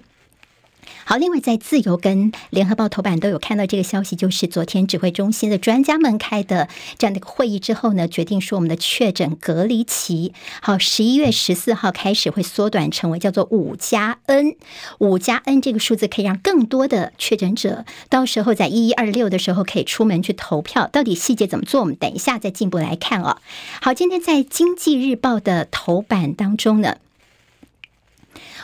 [1.08, 6.68] 好，另外在自由跟联合报头版都有看到这个消息，就是昨天指挥中心的专家们开的
[6.98, 14.56] 这样的一个会议之后呢，决定说我们的确诊隔离期，好，十一月十四号开始会缩短成为叫做五加 N，
[14.98, 20.86] 五加 N 这个数字可以让更多的确诊者到时候在一一二六的时候可以出门去投票。
[20.88, 21.80] 到底细节怎么做？
[21.80, 23.38] 我们等一下再进一步来看哦。
[23.80, 26.96] 好，今天在经济日报的头版当中呢。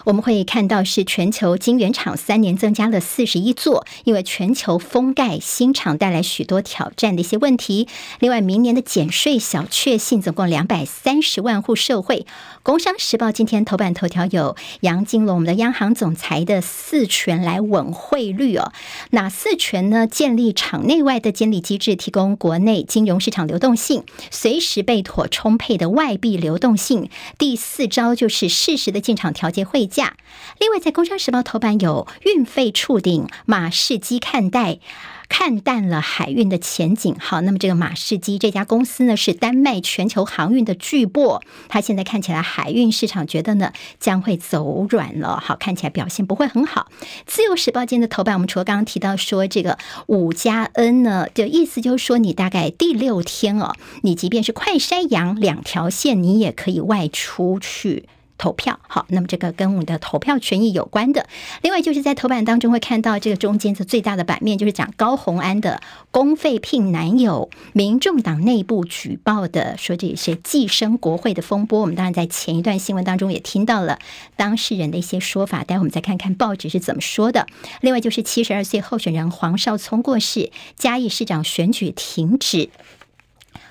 [0.04, 7.88] 我们会看到是全球晶圆厂三年增加了四十一座，因为全球封盖新厂带来许多挑战的一些问题。
[8.20, 12.26] 另外，明年的减税小确幸，总共两百三十万户受惠。
[12.62, 18.72] 工商时报今天头版头条有杨金龙，我们的央行总裁的四权来稳汇率哦。
[19.10, 20.06] 哪四权呢？
[20.06, 27.08] 建立场内外的监理机制，提供国内金融市场流动性，随时备妥充沛的外币流动性。
[27.38, 30.16] 第四招就是适时的进场调节汇价。
[30.59, 34.80] 另外，在《工商时报》头版有运费触顶，马士基看待
[35.28, 37.16] 看淡了海运的前景。
[37.18, 45.40] 好，那么这个马士基这家公司呢，是丹麦全球航运的巨擘，它现在看起来海运市场觉得呢将会走软了。
[45.40, 46.88] 好，看起来表现不会很好。
[47.26, 58.09] 《自由时报》间的头版，我们除了刚刚提到说这个五加 N 呢，就意思就是说，你大概第六天哦，你即便是快筛阳两条线，你也可以外出去。
[58.36, 61.26] 投票好，那么这个跟我们的投票权益有关的。
[61.62, 71.80] 另外就是在头版当中会看到这个中间的最大的版面，就是讲高虹安的公费聘男友，民众党内部举报的说这些寄生国会的风波。
[71.80, 73.98] 我们当然在前一段新闻当中也听到了
[74.36, 77.46] 当事人的一些说法，待会我们再看看报纸是怎么说的。
[77.80, 82.58] 另外就是七十二岁候选人黄少聪过世，嘉义市长选举停止。《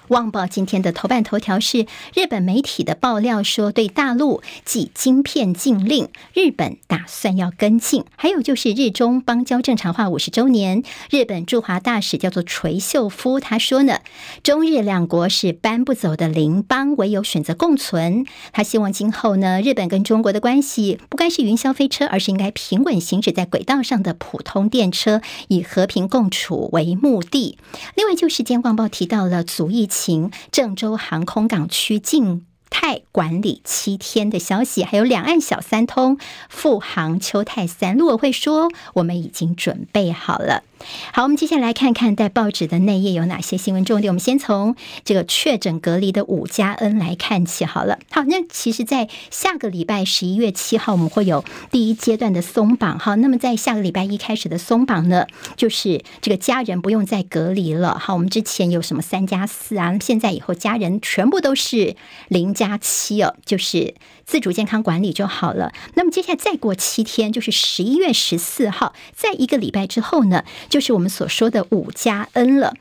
[0.09, 8.03] 旺报》今天的头版头条是日本媒体的爆料，说对大陆寄晶片禁令，日本打算要跟进。
[8.17, 13.99] 还有就是日中邦交正常化五十周年，日本驻华大使叫做垂秀夫，他说呢，
[14.43, 18.25] 中日两国是搬不走的邻邦，唯有选择共存。
[18.51, 27.57] 他希望今后呢，日本跟中国的关系不该是云霄飞车，而是应该平稳行驶在轨道上的普通电车，以和平共处为目的。
[27.95, 29.87] 另外就是今天《旺报》提到了足以。
[29.93, 36.17] 情郑州航空港区静态管理七天的消息，还有两岸小三通
[36.49, 40.63] 复航秋泰三，陆委会说我们已经准备好了。
[41.11, 44.11] 好，我们接下来看看在报纸的内页有哪些新闻重点。
[44.11, 47.99] 我们先从这个确诊隔离的五加 N 来看起好了。
[48.11, 52.97] 好，那其实，在下个礼拜十一月七号，我们会有第一阶段的松绑。
[52.99, 57.97] 好，那么在下个礼拜一开始的松绑呢，就是这个家人不用再隔离了。
[57.97, 59.97] 好，我们之前有什么三加四啊？
[60.01, 61.95] 现在以后家人全部都是
[62.27, 65.71] 零加七哦，就是自主健康管理就好了。
[65.95, 70.43] 那么接下来再过七天，就是十一月十四号，在一个礼拜之后呢，
[70.73, 72.73] 就是我们所说的五加 N 了。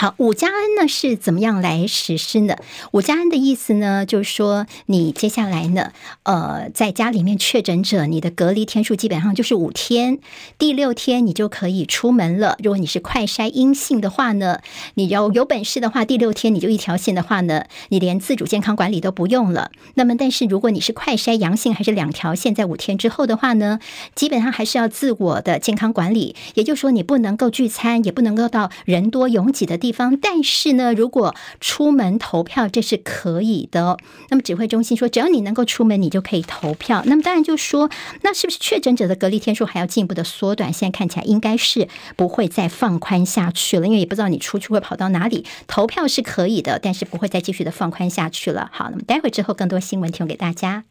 [0.00, 2.54] 好，五加 N 呢是怎么样来实施呢？
[2.92, 5.90] 五加 N 的意思呢，就是说你接下来呢，
[6.22, 10.20] 呃，在家里面确诊者，你的隔离天数基本上就是五天，
[10.56, 12.56] 第六天你就可以出门了。
[12.62, 14.60] 如果你是快筛阴性的话呢，
[14.94, 19.72] 你要有本事的话，第六天你就一条线的话呢，你连自主健康管理都不用了。
[19.94, 23.80] 那么，但是如果你是快筛阳性还是两条线，在五天之后的话呢，
[24.14, 26.36] 基本上还是要自我的健康管理。
[26.54, 29.87] 也就是说，你不能够聚餐，也不能够到人多拥挤的地。
[29.88, 33.96] 地方，但是呢，如果出门投票，这是可以的。
[34.28, 37.02] 那么指挥中心说，只要你能够出门，你就可以投票。
[37.06, 37.88] 那么当然就说，
[38.20, 40.70] 那是不是确诊者的隔离天数还要进一步的缩短？
[40.70, 45.46] 现在看起来应该是不会再放宽下去了，因为也不知道你出去会跑到哪里。
[45.66, 48.68] 投票是可以的，但是不会再继续的放宽下去了。
[48.70, 50.84] 好，那么待会之后更多新闻提供给大家。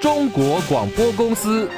[0.00, 1.68] 中国广播公司。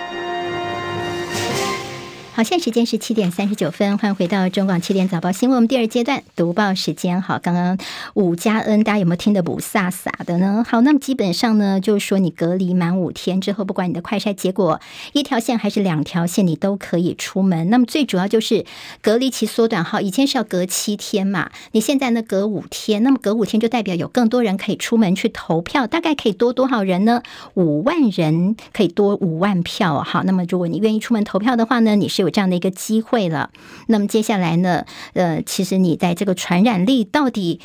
[2.37, 5.57] 好，现在时间是七点三十九分，欢迎回到中广七点早报新闻。
[5.57, 7.79] 我们第二阶段读报时间，好，刚刚
[8.15, 10.67] 五加 N，大家有没有听得不飒飒的呢？
[10.69, 14.81] 好，那么基本上呢，就是说你隔离满五天之后，不管你的快筛结果
[15.13, 17.71] 一条线还是两条线，你都可以出门。
[17.71, 18.65] 那么最主要就是
[19.01, 27.23] 隔离期缩短，好，以前是要隔七天嘛，你现在呢隔五天，那么隔五天就代表有更多人可以出门去投票，大概可以多多少人呢？
[27.55, 32.24] 五万人可以多五万票，好，那么如果你愿意出门投票的话呢，你是。
[32.25, 33.51] 有这样的一个机会了，
[33.87, 34.85] 那么接下来呢？
[35.13, 37.61] 呃，其实你在这个传染力到底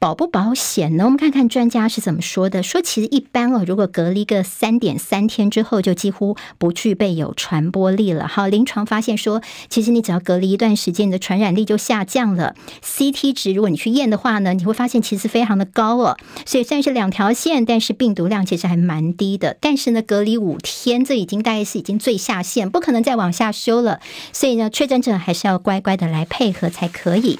[0.00, 1.04] 保不保险呢？
[1.04, 2.62] 我们看看专家是怎么说的。
[2.62, 8.26] 说其实一般哦，如果隔离个三点三天之后，就几乎不具备有传播力了。
[8.26, 12.54] 好，临床发现说，其实你只要隔离一段时间，你的传染力就下降了。
[12.82, 16.16] CT 值如果你去验的话呢，你会发现其实非常的高哦。
[16.46, 19.58] 所以虽然是两条线，但是病毒量其实还蛮低的。
[19.60, 24.00] 但是呢，隔离五天，这已经大概是已经最下限，不可能再往下修了。
[24.32, 27.38] 所以呢，确诊者还是要乖乖的来配合才可以。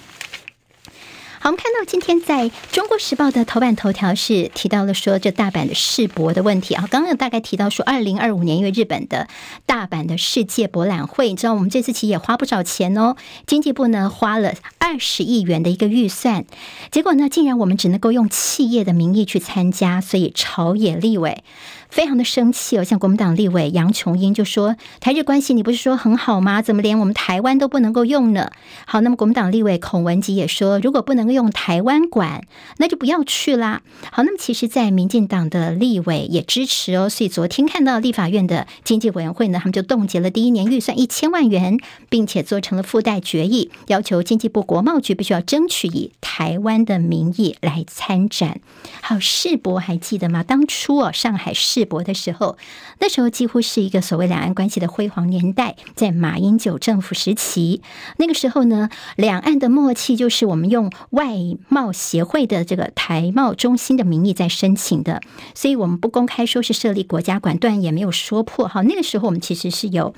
[1.42, 6.86] 好，我们看到今天在中国时报的头版头条是提到了说，这大阪的世博的问题啊。
[6.90, 9.26] 刚刚有大概提到说，二零二五年因为日本的
[9.64, 13.16] 大阪的世界博览会，你知道我们这次其实也花不少钱哦。
[13.46, 16.44] 经济部呢花了二十亿元的一个预算，
[16.90, 21.42] 结果呢竟然我们只能够用企业的名义去参加，所以朝野立委。
[21.90, 26.62] 非常的生气哦，像国民党立委杨琼英就说：“台日关系你不是说很好吗？
[26.62, 28.50] 怎么连我们台湾都不能够用呢？”
[28.86, 32.44] 好，那么国民党立委孔文吉也说：“如果不能够用台湾馆，
[32.78, 33.82] 那就不要去啦。”
[34.12, 41.76] 好，那么其实，在民进党的立委也支持哦，所以昨天看到立法院的经济委员会呢，他们就冻结了第一年预算一千万元，
[42.08, 48.60] 并且做成了附带决议，要求经济部国贸局必须要争取以台湾的名义来参展。
[49.00, 50.44] 好，世博还记得吗？
[50.44, 51.79] 当初哦，上海市。
[51.80, 52.58] 世博的时候，
[52.98, 57.80] 那时候几乎是一个所谓两岸关系的辉煌年代，在马英九政府时期，
[58.18, 61.38] 那个时候呢，两岸的默契就是我们用外
[61.70, 65.22] 贸协会的这个台贸中心的名义在申请的，
[65.54, 68.68] 所以我们不公开说是设立国家馆，断也没有说破。
[68.68, 70.14] 哈，那个时候我们其实是有。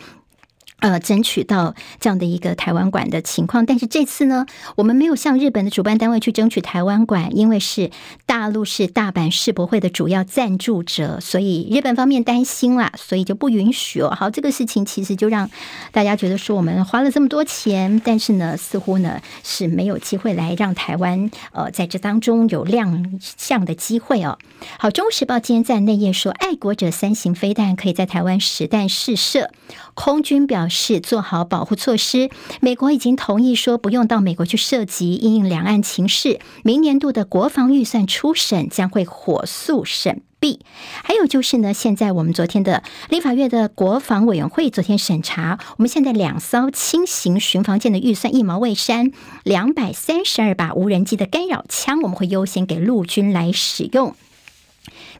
[0.82, 7.92] 呃，争取到这样的一个台湾馆的情况，但是这次呢，我们没有向日本的主办单位去争取台湾馆，因为是
[8.26, 14.10] 大陆是大阪世博会的主要赞助者，所以日本方面担心啦，所以就不允许哦。
[14.10, 15.48] 好，这个事情其实就让
[15.92, 24.36] 大家觉得说，我们花了这么多钱，但是呢，似乎呢是没有机会来让台湾呃在这当中有亮相的机会哦。
[24.78, 29.52] 好，《中时报》今天在内页说，爱国者三型飞弹可以在台湾实弹试射。
[29.94, 40.60] 空军表是做好保护措施，美国已经同意说不用到美国去涉及，因应两岸情势，明年度的国防预算初审将会火速审毕。
[41.04, 49.12] 还有就是呢，现在我们昨天的立法院的国防委员会昨天审查，我们现在两艘轻型巡防舰的预算一毛未删，
[49.44, 54.16] 两百三十二把无人机的干扰枪，我们会优先给陆军来使用。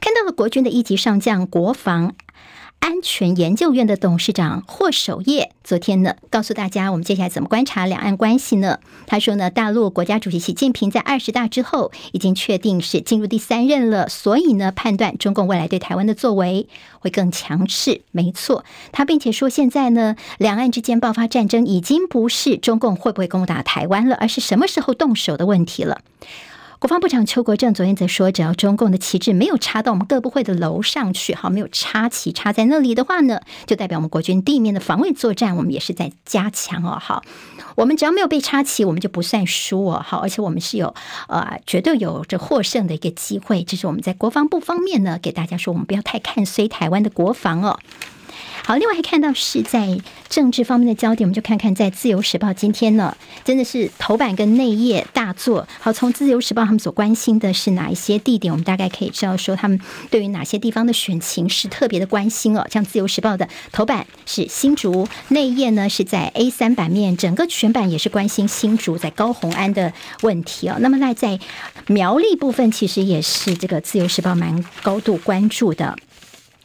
[0.01, 2.15] 看到了国军的一级上将国防。
[2.83, 8.81] 安全研究院的董事长霍守业昨天呢，告诉大家，我们接下来怎么观察两岸关系呢？
[9.07, 16.67] 他说呢，大陆国家主席习近平在二十大之后已经确定是进入第三任了，所以呢，判断中共未来对台湾的作为
[16.99, 18.01] 会更强势。
[18.11, 26.01] 没错，他并且说，现在呢，两岸之间爆发战争已经不是中共会不会攻打台湾了，而是什么时候动手的问题了。
[26.83, 36.99] 国防部长邱国正昨天则说，只要中共的旗帜没有插到我们各部会的楼上去，好，没有插旗插在那里的话呢，就代表我们国军地面的防卫作战，我们也是在加强哦。
[37.01, 37.23] 好，
[37.77, 40.03] 我们只要没有被插旗，我们就不算输哦。
[40.05, 40.93] 好，而且我们是有
[41.29, 43.63] 呃绝对有着获胜的一个机会。
[43.63, 47.79] 这是我们在国防部方面呢，给大家说，我们不要太看衰台湾的国防哦。
[48.65, 49.99] 好，另外还看到是在
[50.29, 55.67] 政治方面的焦点，我们就看看在《自由时报》今天呢，真的是头版跟内页大作。
[55.81, 62.65] 好，从《自由时报》他们所关心的是哪一些地点，我们大概可以知道说，他们对于哪些地方的选情是特别的关心哦。
[62.71, 69.93] 像《自由时报》的头版是新竹，内页呢是在 A 三版面，整个全版也是关心新竹在高虹安的
[70.23, 70.77] 问题哦。
[70.79, 71.41] 那么那在
[71.89, 75.97] 苗栗部分，其实也是这个《自由时报》蛮高度关注的。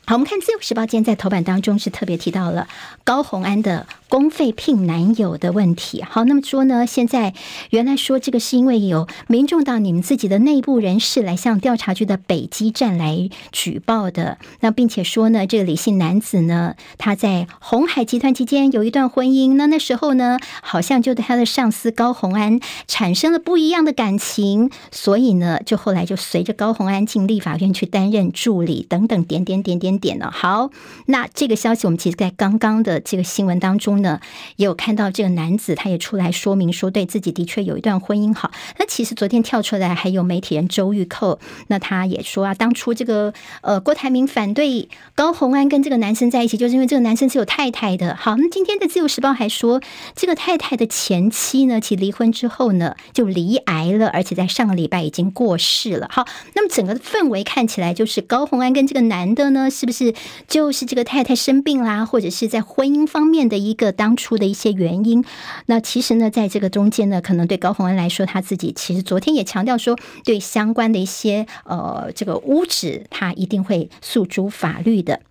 [0.09, 2.69] 好，我们看《自由时报》今天在头版当中是特别提到了
[3.03, 6.01] 高虹安的公费聘男友的问题。
[6.01, 7.33] 好，那么说呢，现在
[7.71, 14.37] 原来说这个是因为有民众到你们自己的内部人士来向调查局的北基站来举报的。
[14.61, 29.96] 那并且说呢，这个李姓男子呢，他在红海集团期间有一段婚姻，那那时候呢，好像就对他的上司高虹安产生了不一样的感情，所以呢，就后来就随着高虹安进立法院去担任助理等等点点点点。
[29.97, 30.69] 点了好，
[31.07, 34.19] 那这个消息我们其实，在刚刚的这个新闻当中呢，
[34.55, 38.51] 也有看到这个男子他也出来说明说，对自己的确有一段婚姻好。
[38.77, 48.15] 那其实昨天跳出来还有媒体人周玉蔻，那他也说啊，当初这个呃郭台铭反对高虹安跟这个男生在一起，就是因为这个男生是有太太的。
[48.15, 49.81] 好，那今天的自由时报还说，
[50.15, 56.07] 这个太太的前妻呢，其离婚之后呢就罹癌了，而且在上个礼拜已经过世了。
[56.11, 59.86] 好，那么整个氛围看起来就是高虹安跟这个男的呢是。
[59.87, 60.13] 不是
[60.47, 65.23] 就是这个太太生病啦，或者是在婚姻方面的一个当初的一些原因？
[65.65, 75.21] 那其实呢，在这个中间呢，可能对高洪安来说，他自己其实昨天也强调说，对相关的一些呃这个污职，他一定会诉诸法律的。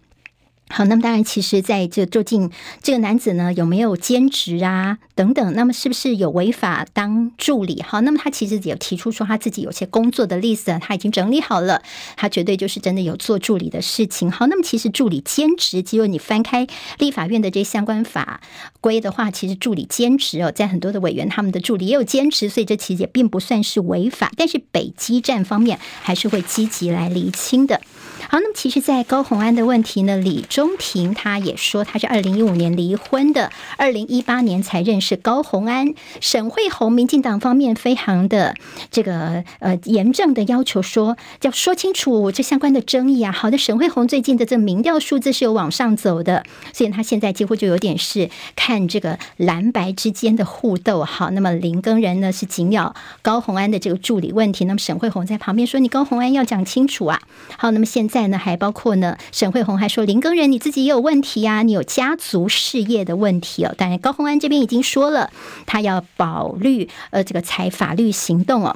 [0.68, 2.50] 好，那么当然，其实在这究竟
[2.82, 7.80] 这个男子呢有没有兼职啊等等，那么是不是有违法当助理？
[7.82, 11.80] 好，那么他其实也提出说他自己有些工作的 list，他已经整理好了，
[12.16, 14.30] 他绝对就是真的有做助理的事情。
[14.30, 16.66] 好，那么其实助理兼职，只有你翻开
[16.98, 18.40] 立法院的这相关法
[18.80, 24.32] 规的话，其实助理兼职哦，在很多的委员他们的助理也有兼职，所以这其实也并不算是违法。
[24.36, 27.80] 但是北基站方面还是会积极来厘清的。
[28.28, 35.94] 好，那么其实，在高虹安的问题呢，李中庭他也说，他是二零一五年离婚的，二零一八年才认识高虹安。
[36.20, 38.56] 沈慧红，民进党方面非常的
[38.90, 43.30] 这个呃严正的要求说，要说清楚这相关的争议啊。
[43.30, 51.04] 好的，沈慧红最近的这民调数字是有往上走的，所以他现在几乎就有点是看这个蓝白之间的互斗。
[51.04, 57.22] 好，那么林耕仁呢是紧咬高虹安的这个助理问题，那么沈慧红在旁边说，你高虹安要讲清楚啊。
[57.56, 58.15] 好，那么现在。
[58.16, 63.74] 在呢，还包括呢，沈慧红还说林耕仁你自己也有问题呀、啊，你有家族事业的问题哦。
[63.76, 65.30] 当然，高鸿安这边已经说了，
[65.66, 68.74] 他要保律，呃，这个采法律行动哦。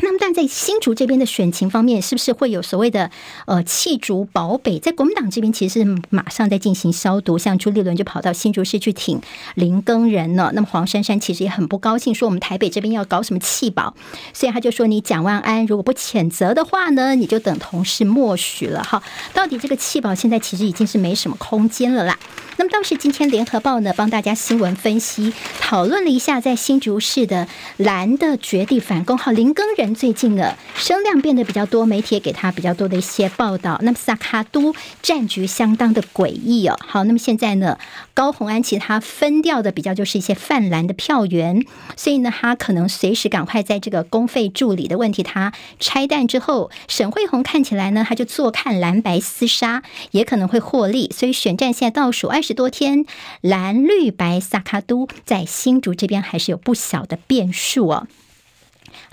[0.00, 3.10] 那么，但在新竹这边的选情方面，是不是会有所谓的
[3.46, 4.78] 呃弃竹保北？
[4.80, 9.20] 在国民党这边，其实马上在进行消毒，像朱立伦就跑到新竹市去挺
[9.54, 10.50] 林耕人了。
[10.52, 13.94] 那么黄珊珊其实也很不高兴，说我们台北这边要搞什么弃保，
[14.32, 19.00] 所以他就说你蒋万安如果不谴责的话呢，你就等同是默许了哈。
[19.32, 22.18] 到底这个弃保现在其实已经是没什么空间了啦。
[22.56, 33.76] 那么倒是今天联合报呢，帮大家新闻分析讨论了一下，在新竹市的蓝的绝地反攻，好林耕人最近呢声量变得比较多，媒体也给他比较多的一些报道。
[33.82, 34.72] 那么萨卡都
[35.02, 36.78] 战局相当的诡异哦。
[36.86, 37.76] 好，那么现在呢，
[38.14, 41.66] 高虹安其实他分掉的比较就是一些泛蓝的票源，
[41.96, 49.82] 所以呢，他可能随时赶快在这个公费助理的问题他拆弹之后，沈慧虹看起来呢，他就坐看蓝白厮杀，
[50.12, 51.10] 也可能会获利。
[51.16, 53.04] 所以选战现在倒数二十多天，
[53.40, 58.06] 蓝绿白萨卡都在新竹这边还是有不小的变数哦。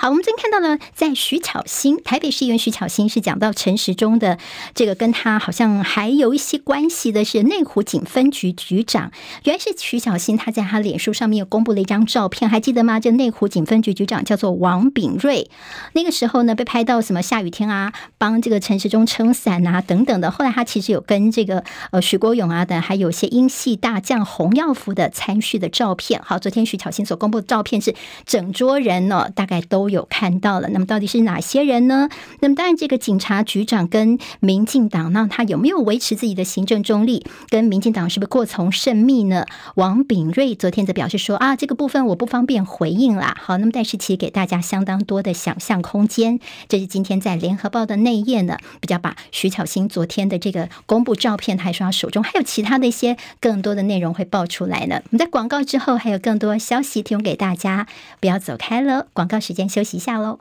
[0.02, 4.39] 好，我们今天看到了，在徐巧芯，台北市议员徐巧芯是讲到陈时中的
[4.74, 9.12] 这个跟他好像还有一些关系的是内湖警分局局长，
[9.43, 12.99] 原来是徐巧芯，他在他脸书上面公布了一张照片，还记得吗？
[12.99, 15.52] 这内湖警分局局长叫做王炳瑞，
[15.93, 20.32] 那个时候呢被拍到什么下雨天啊，帮这个陈时中撑伞啊等等的。
[20.32, 26.20] 后来他其实有跟这个呃徐国勇啊等，还有一些英系大将洪耀福的参叙的照片。
[26.26, 27.93] 好，昨天徐巧芯所公布的照片是
[28.26, 29.91] 整桌人呢、大概都。
[29.92, 32.10] 有看到了，那么到底是哪些人呢？
[32.39, 37.24] 那么当然，这个警察局长跟民进党，那他有没有维持自己的行政中立？
[37.50, 39.46] 跟民进党是不是过从甚密呢？
[39.76, 43.38] 王炳瑞昨天则表示说啊，这个部分我不方便回应啦。
[43.39, 46.39] 好，那么但是其实给大家相当多的想象空间。
[46.68, 55.02] 这是今天在联合报的内页呢，比较把徐巧芯昨天的这个公布照片，他还说他手中还有其他的一些更多的内容会爆出来呢。
[55.06, 57.88] 我们在广告之后还有更多消息提供给大家，
[58.20, 59.08] 不要走开了。
[59.14, 60.40] 广告时间休息一下喽。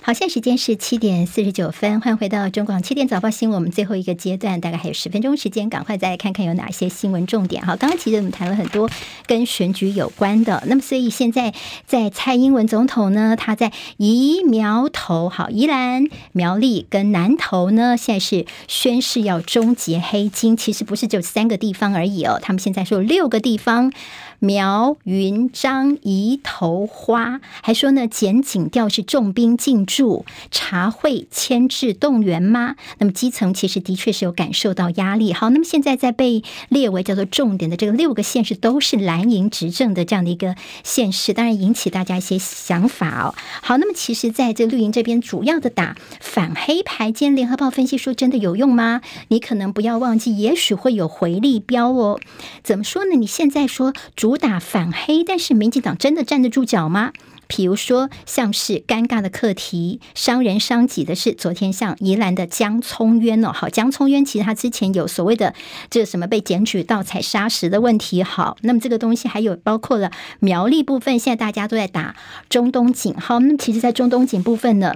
[0.00, 3.56] 好，现在时间是七点四十九分，欢迎回到中广七点早报新闻。
[3.56, 7.62] 我们最后一个阶段，大概还有十分钟时间，赶快再来看看有哪些新闻重点。
[7.62, 8.88] 好，刚刚其实我们谈了很多
[9.26, 11.52] 跟选举有关的，那么所以现在
[11.84, 23.92] 在蔡英文总统呢，他在宜苗头，好，宜兰苗栗跟南投呢，现在是宣誓要终结黑金，其实不是只有三个地方而已哦，他们现在说六个地方。
[24.40, 32.76] 苗云彰宜头花，还说呢，检警调是重兵进驻，查会牵制动员吗？
[32.98, 35.32] 那么基层其实的确是有感受到压力。
[35.32, 43.34] 好，那么现在在被列为叫做重点的这个六个县市都是蓝营执政的这样的一个县市，当然引起大家一些想法哦。
[43.60, 49.00] 好，那么其实在这绿营这边主要的打反黑牌，今天联合报分析说真的有用吗？
[49.28, 52.20] 你可能不要忘记，也许会有回力标哦。
[52.62, 53.16] 怎么说呢？
[53.16, 54.27] 你现在说主。
[54.28, 57.14] 主打反黑，但是民进党真的站得住脚吗？
[57.46, 65.54] 比如说，像是尴尬的课题，伤人伤己的是昨天像宜兰的江聪渊哦，好，江聪渊其实他之前有所谓的
[65.88, 70.10] 这个什么被检举盗采砂石的问题，好，那么这个东西还有包括了
[70.40, 72.14] 苗栗部分，现在大家都在打
[72.50, 74.94] 中东锦，好，那么其实，在中东锦部分呢。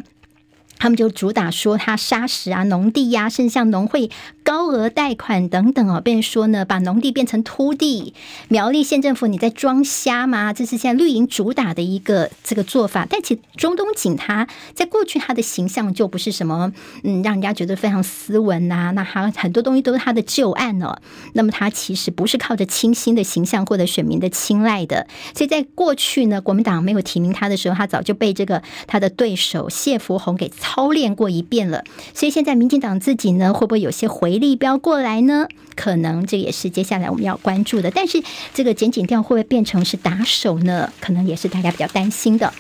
[0.83, 4.11] 他们就主打说他砂石啊、农地呀、甚至像农会
[4.43, 8.15] 高额贷款等等哦，变成说呢，把农地变成秃地。
[8.49, 10.53] 苗栗县政府你在装瞎吗？
[10.53, 13.07] 这是现在绿营主打的一个这个做法。
[13.09, 16.73] 但其实钟东锦他在过去他的形象就不是什么
[17.05, 20.99] 嗯，让人家觉得非常斯文呐、那他很多东西都是他的旧案哦。
[21.35, 25.07] 那么他其实不是靠着清新的形象获得选民的青睐的。
[25.33, 31.85] 所以在过去呢，国民党没有提名他的时候，他早就被这个他的对手谢福洪给操操练过一遍了。
[32.15, 35.47] 所以现在民进党自己呢，会不会有些回力标过来呢？
[35.77, 37.91] 可能这也是接下来我们要关注的。
[37.91, 38.23] 但是
[38.55, 40.91] 这个剪剪掉会不会变成是打手呢？
[40.99, 42.51] 可能也是大家比较担心的。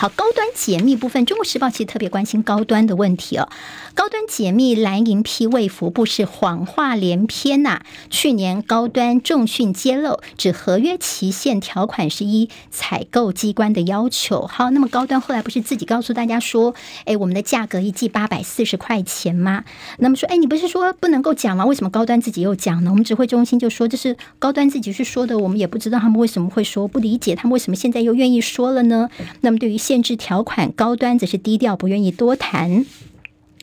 [0.00, 3.48] 好，高端解密部分，《中国时报》其实特别关心高端的问题哦。
[3.94, 14.46] 高端解密蓝营批卫福部是谎话连篇呐、去年高端重讯揭露，指合约期限条款是依采购机关的要求。
[14.46, 19.64] 好，那么高端后来不是自己告诉大家说，哎，我们的价格一季八百四十块钱吗？
[19.98, 21.66] 那么说，哎，你不是说不能够讲吗？
[21.66, 22.90] 为什么高端自己又讲呢？
[22.92, 29.10] 我们指挥中心就说这是高端自己去说的，我们也不知道他们为什么会说，不理解他们为什么现在又愿意说了呢？
[29.40, 32.84] 那么对于限制条款，高端则是低调，不愿意多谈。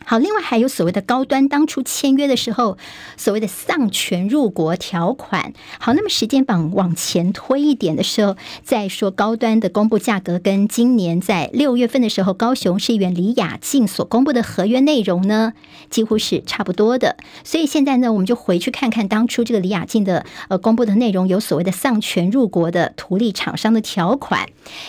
[0.05, 2.77] 好，另外还有所谓的高端当初签约的时候，
[3.17, 5.53] 所谓的丧权入国条款。
[5.79, 15.53] 好，那么时间榜往前推一点的时候，再说高端的公布价格跟今年在六月份的时候，高雄市议员李雅静所公布的合约内容呢，
[15.89, 17.17] 几乎是差不多的。
[17.43, 24.47] 所以现在呢，我们就回去看看当初这个李雅静的呃公布的内容，有所谓的丧权入国的图利厂商的条款。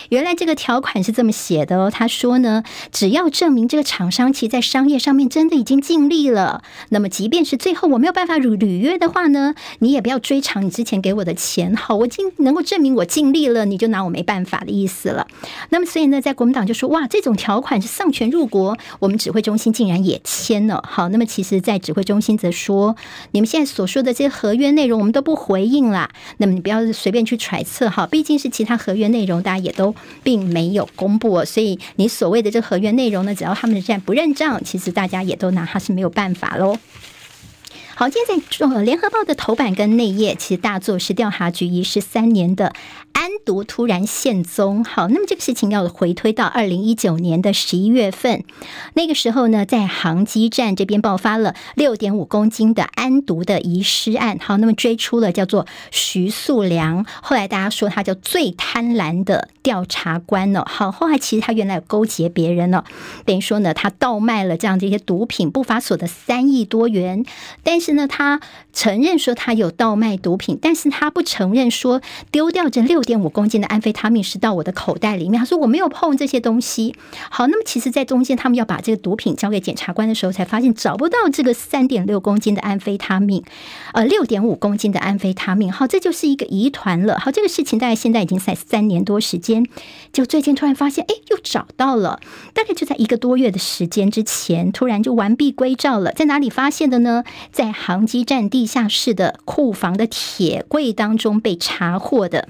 [0.09, 11.73] 原来这个条款是这么写的哦，他说呢，只要证明这个厂商其实在商业上上面真的已经尽力了，那么即便是最后我没有办法履履约的话呢，你也不要追偿你之前给我的钱。
[11.77, 15.25] 好，我尽能够证明我尽力了，你就拿我没办法的意思了。
[15.69, 20.83] 那么所以呢，在国民党就说哇，这种条款是丧权入国，我们指挥中心竟然也签了。
[20.85, 22.97] 好，那么其实，在指挥中心则说，
[23.31, 26.09] 你们现在所说的这些合约内容，我们都不回应啦。
[26.39, 36.79] 那么你不要随便去揣测哈，毕竟是其他合约内容，大家也都并没有公布，所以你所谓的这合约内容呢，只要他们现在不认账，其实大家也都拿他是没有办法喽。
[37.93, 42.73] 好，今天在联合报的头版跟内页，其实大作是调查局遗失三年的。
[43.17, 48.43] 安毒突然现踪，好，那么这个事情要回推到二零一九年的十一月份，
[48.93, 62.83] 那个时候呢，在航机站这边爆发了六点五公斤的安毒的遗失案，好，那么追出了叫做徐素良，后来大家说他叫最贪婪的调查官呢，好，后来其实他原来有勾结别人呢，
[63.25, 67.25] 等于说呢，他倒卖了这样的一些毒品，不法所得三亿多元，
[67.63, 68.39] 但是呢，他
[68.73, 73.01] 承认说他有倒卖毒品，但是他不承认说丢掉这六。
[73.07, 76.93] 点五公斤的安非他命是到我的口袋里面，他说我没有碰这些东西。
[77.31, 83.41] 好，那么其实，在中间他们要把这个毒品交给检察官的时候，才发现找不到这个三点六公斤的安非他命，
[83.93, 85.71] 呃，六点五公斤的安非他命。
[85.71, 87.17] 好，这就是一个疑团了。
[87.17, 89.65] 好，这个事情大概现在已经在三年多时间，
[90.11, 92.19] 就最近突然发现，哎，又找到了。
[92.53, 96.11] 大概就在一个多月的时间之前，突然就完璧归赵了。
[96.11, 97.23] 在哪里发现的呢？
[97.53, 102.49] 在航机站地下室的库房的铁柜当中被查获的。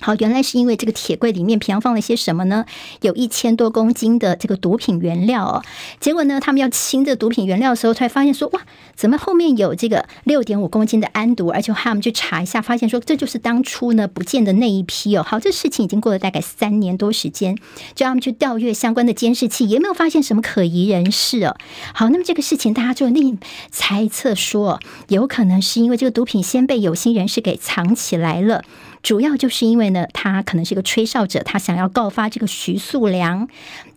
[0.00, 2.64] 好，原来是因为这个铁柜里面平常放了些什么呢？
[3.02, 5.62] 有一千多公斤的这个毒品原料哦。
[6.00, 8.60] 结果呢，他们要清这毒品原料的时候，才发现说，哇，
[8.96, 11.48] 怎么后面有这个六点五公斤的安毒？
[11.50, 15.22] 而且他们去查一下，发现说这就是当初呢不见的那一批哦。
[15.22, 17.54] 好，这事情已经过了大概三年多时间，
[17.94, 21.56] 就他们去调阅相关的监视器，也没有发现什么可疑人士哦。
[21.92, 23.38] 好，那么这个事情大家就另
[23.70, 28.64] 猜测说，有可能是因为这个毒品先被有心人士给藏起来了。
[29.02, 33.48] 主要就是因为呢，他可能是一个吹哨者，他想要告发这个徐素良，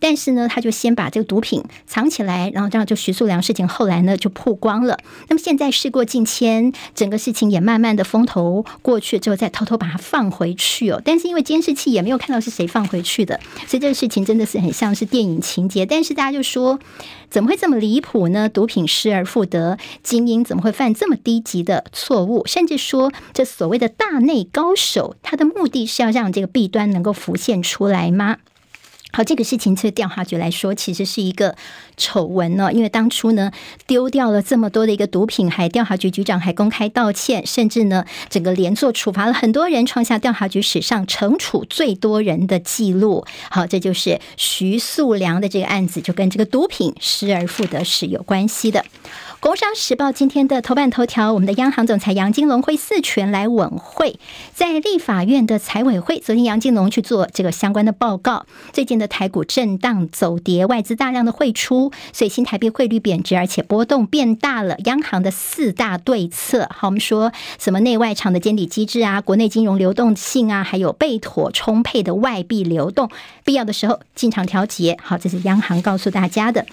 [0.04, 4.98] 但是呢，他就先把这个毒品藏起来，然后这样就徐素良事情后来呢就曝光了。
[5.28, 11.00] 那么现在事过境迁，整个事情也慢慢的风头过去之后，再偷偷把它放回去哦。
[11.02, 15.86] 但是因为监视器也没有看到是谁放回去的，所以这个事情真的是很像是电影情节。
[15.86, 16.78] 但是大家就说，
[17.30, 18.46] 怎么会这么离谱呢？
[18.50, 22.46] 毒品失而复得，精英怎么会犯这么低级的错误？
[22.46, 25.16] 甚至说，这所谓的大内高手。
[25.22, 28.36] 他的目的是要让这个弊端能够浮现出来吗？
[29.14, 31.54] 好，这个事情对调查局来说，其实是一个
[31.96, 32.72] 丑闻呢。
[32.72, 33.52] 因为当初呢，
[33.86, 43.24] 丢掉了这么多的一个毒品，还调查局局长还公开道歉，甚至呢，整个连坐处罚了很多人，创下调查局史上惩处最多人的记录。
[43.50, 48.84] 好，这就是徐素良的这个案子，就跟这个毒品失而复得是有关系的。
[49.44, 54.18] 工商时报今天的头版头条，我们的央行总裁杨金龙会四权来稳会，
[54.54, 58.46] 在立法院的财委会，昨天杨金龙去做这个相关的报告。
[58.72, 64.76] 最近的台股震荡走跌，外资大量的汇出，所以新台币汇率贬值，而且波动变大了。
[64.86, 73.10] 央行的四大对策，好，我们说什么内外场的监理机制啊，国内金融流动性啊，还有备妥充沛的外币流动，
[73.44, 74.96] 必要的时候进场调节。
[75.02, 76.64] 好，这是央行告诉大家的。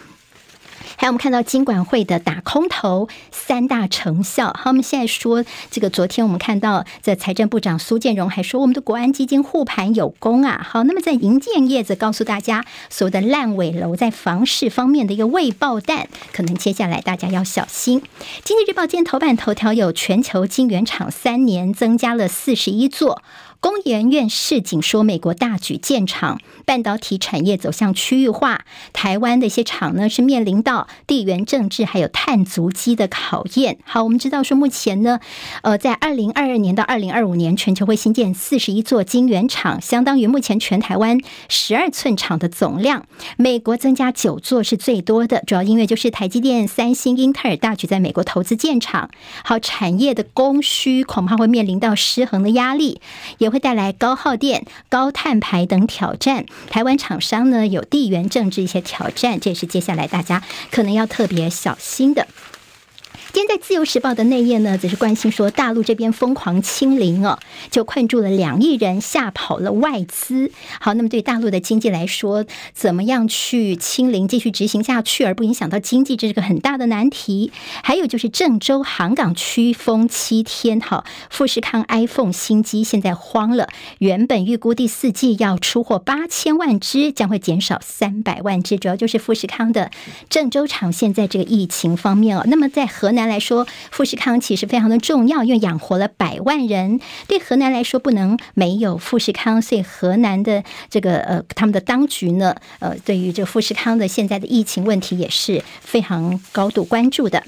[1.02, 4.54] 还有我们看到金管会的打空头三大成效。
[4.56, 10.64] 好，我们现在说这个，昨天我们看到在财政部长苏建荣还说，我们的国安基金护盘有功啊。
[10.64, 18.04] 好，那么在银建业则告诉大家，所谓的烂尾楼在房市方面的一个未爆弹，可能接下来大家要小心。
[18.44, 23.24] 经济日报今天头版头条有全球晶圆厂三年增加了四十一座。
[23.62, 28.66] 工研院市警说，美国大举建厂，半导体产业走向区域化。
[28.92, 33.78] 台湾的一些厂呢，是面临到地缘政治还有碳足迹的考验。
[33.86, 35.20] 好，我们知道说，目前呢，
[35.62, 43.06] 呃，在二零二二年到二零二五年，全球会新建四十一座晶圆厂，相当于目前全台湾十二寸厂的总量。
[43.38, 49.12] 美国增加九座是最多的，主要因为就是台积电、三星、英特尔大举在美国投资建厂。
[49.44, 53.00] 好，产业的供需恐怕会面临到失衡的压力，
[53.38, 53.51] 也。
[53.52, 56.46] 会带来高耗电、高碳排等挑战。
[56.70, 60.42] 台湾厂商呢，有地缘政治一些挑战，这也是接下来大家
[60.72, 62.26] 可能要特别小心的。
[63.34, 67.40] 今天在《自由时报》的内页呢，则是关心说，大陆这边疯狂清零哦，
[67.70, 70.52] 就困住了两亿人，吓跑了外资。
[70.80, 77.52] 好，那么对大陆的经济来说，怎么样去清零继续执行下去，而不影响到经济，这是个很大的难题。
[77.84, 89.90] 还有就是郑州航港区封七天，好，富士康 iPhone 新机现在慌了，原本预估第四季要出货八千万只，将会减少三百万只，主要就是富士康的
[90.30, 92.44] 郑州厂现在这个疫情方面哦。
[92.48, 93.32] 那么在河南。
[93.32, 97.00] 来说，富士康其实非常的重要，因为养活了百万人。
[97.28, 107.42] 对河南来说，不能没有富士康，所以河南的这个呃，他们的当局呢，呃，对于这个富士康的现在的疫情问题也是非常高度关注的。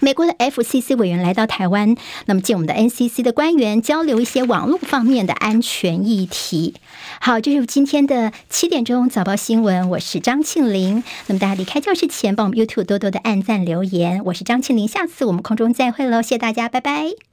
[0.00, 6.74] 美国的 FCC 委员来到台湾，那么见我们的 NCC 的官员交流一些网络方面的安全议题。
[7.20, 11.02] 好，这是今天的七点钟早报新闻，我是张庆玲。
[11.26, 14.22] 那么大家离开教室前，帮我们 YouTube 多多的按赞留言。
[14.26, 17.26] 我是张庆玲，下次我们空中再会喽，谢谢大家，拜拜。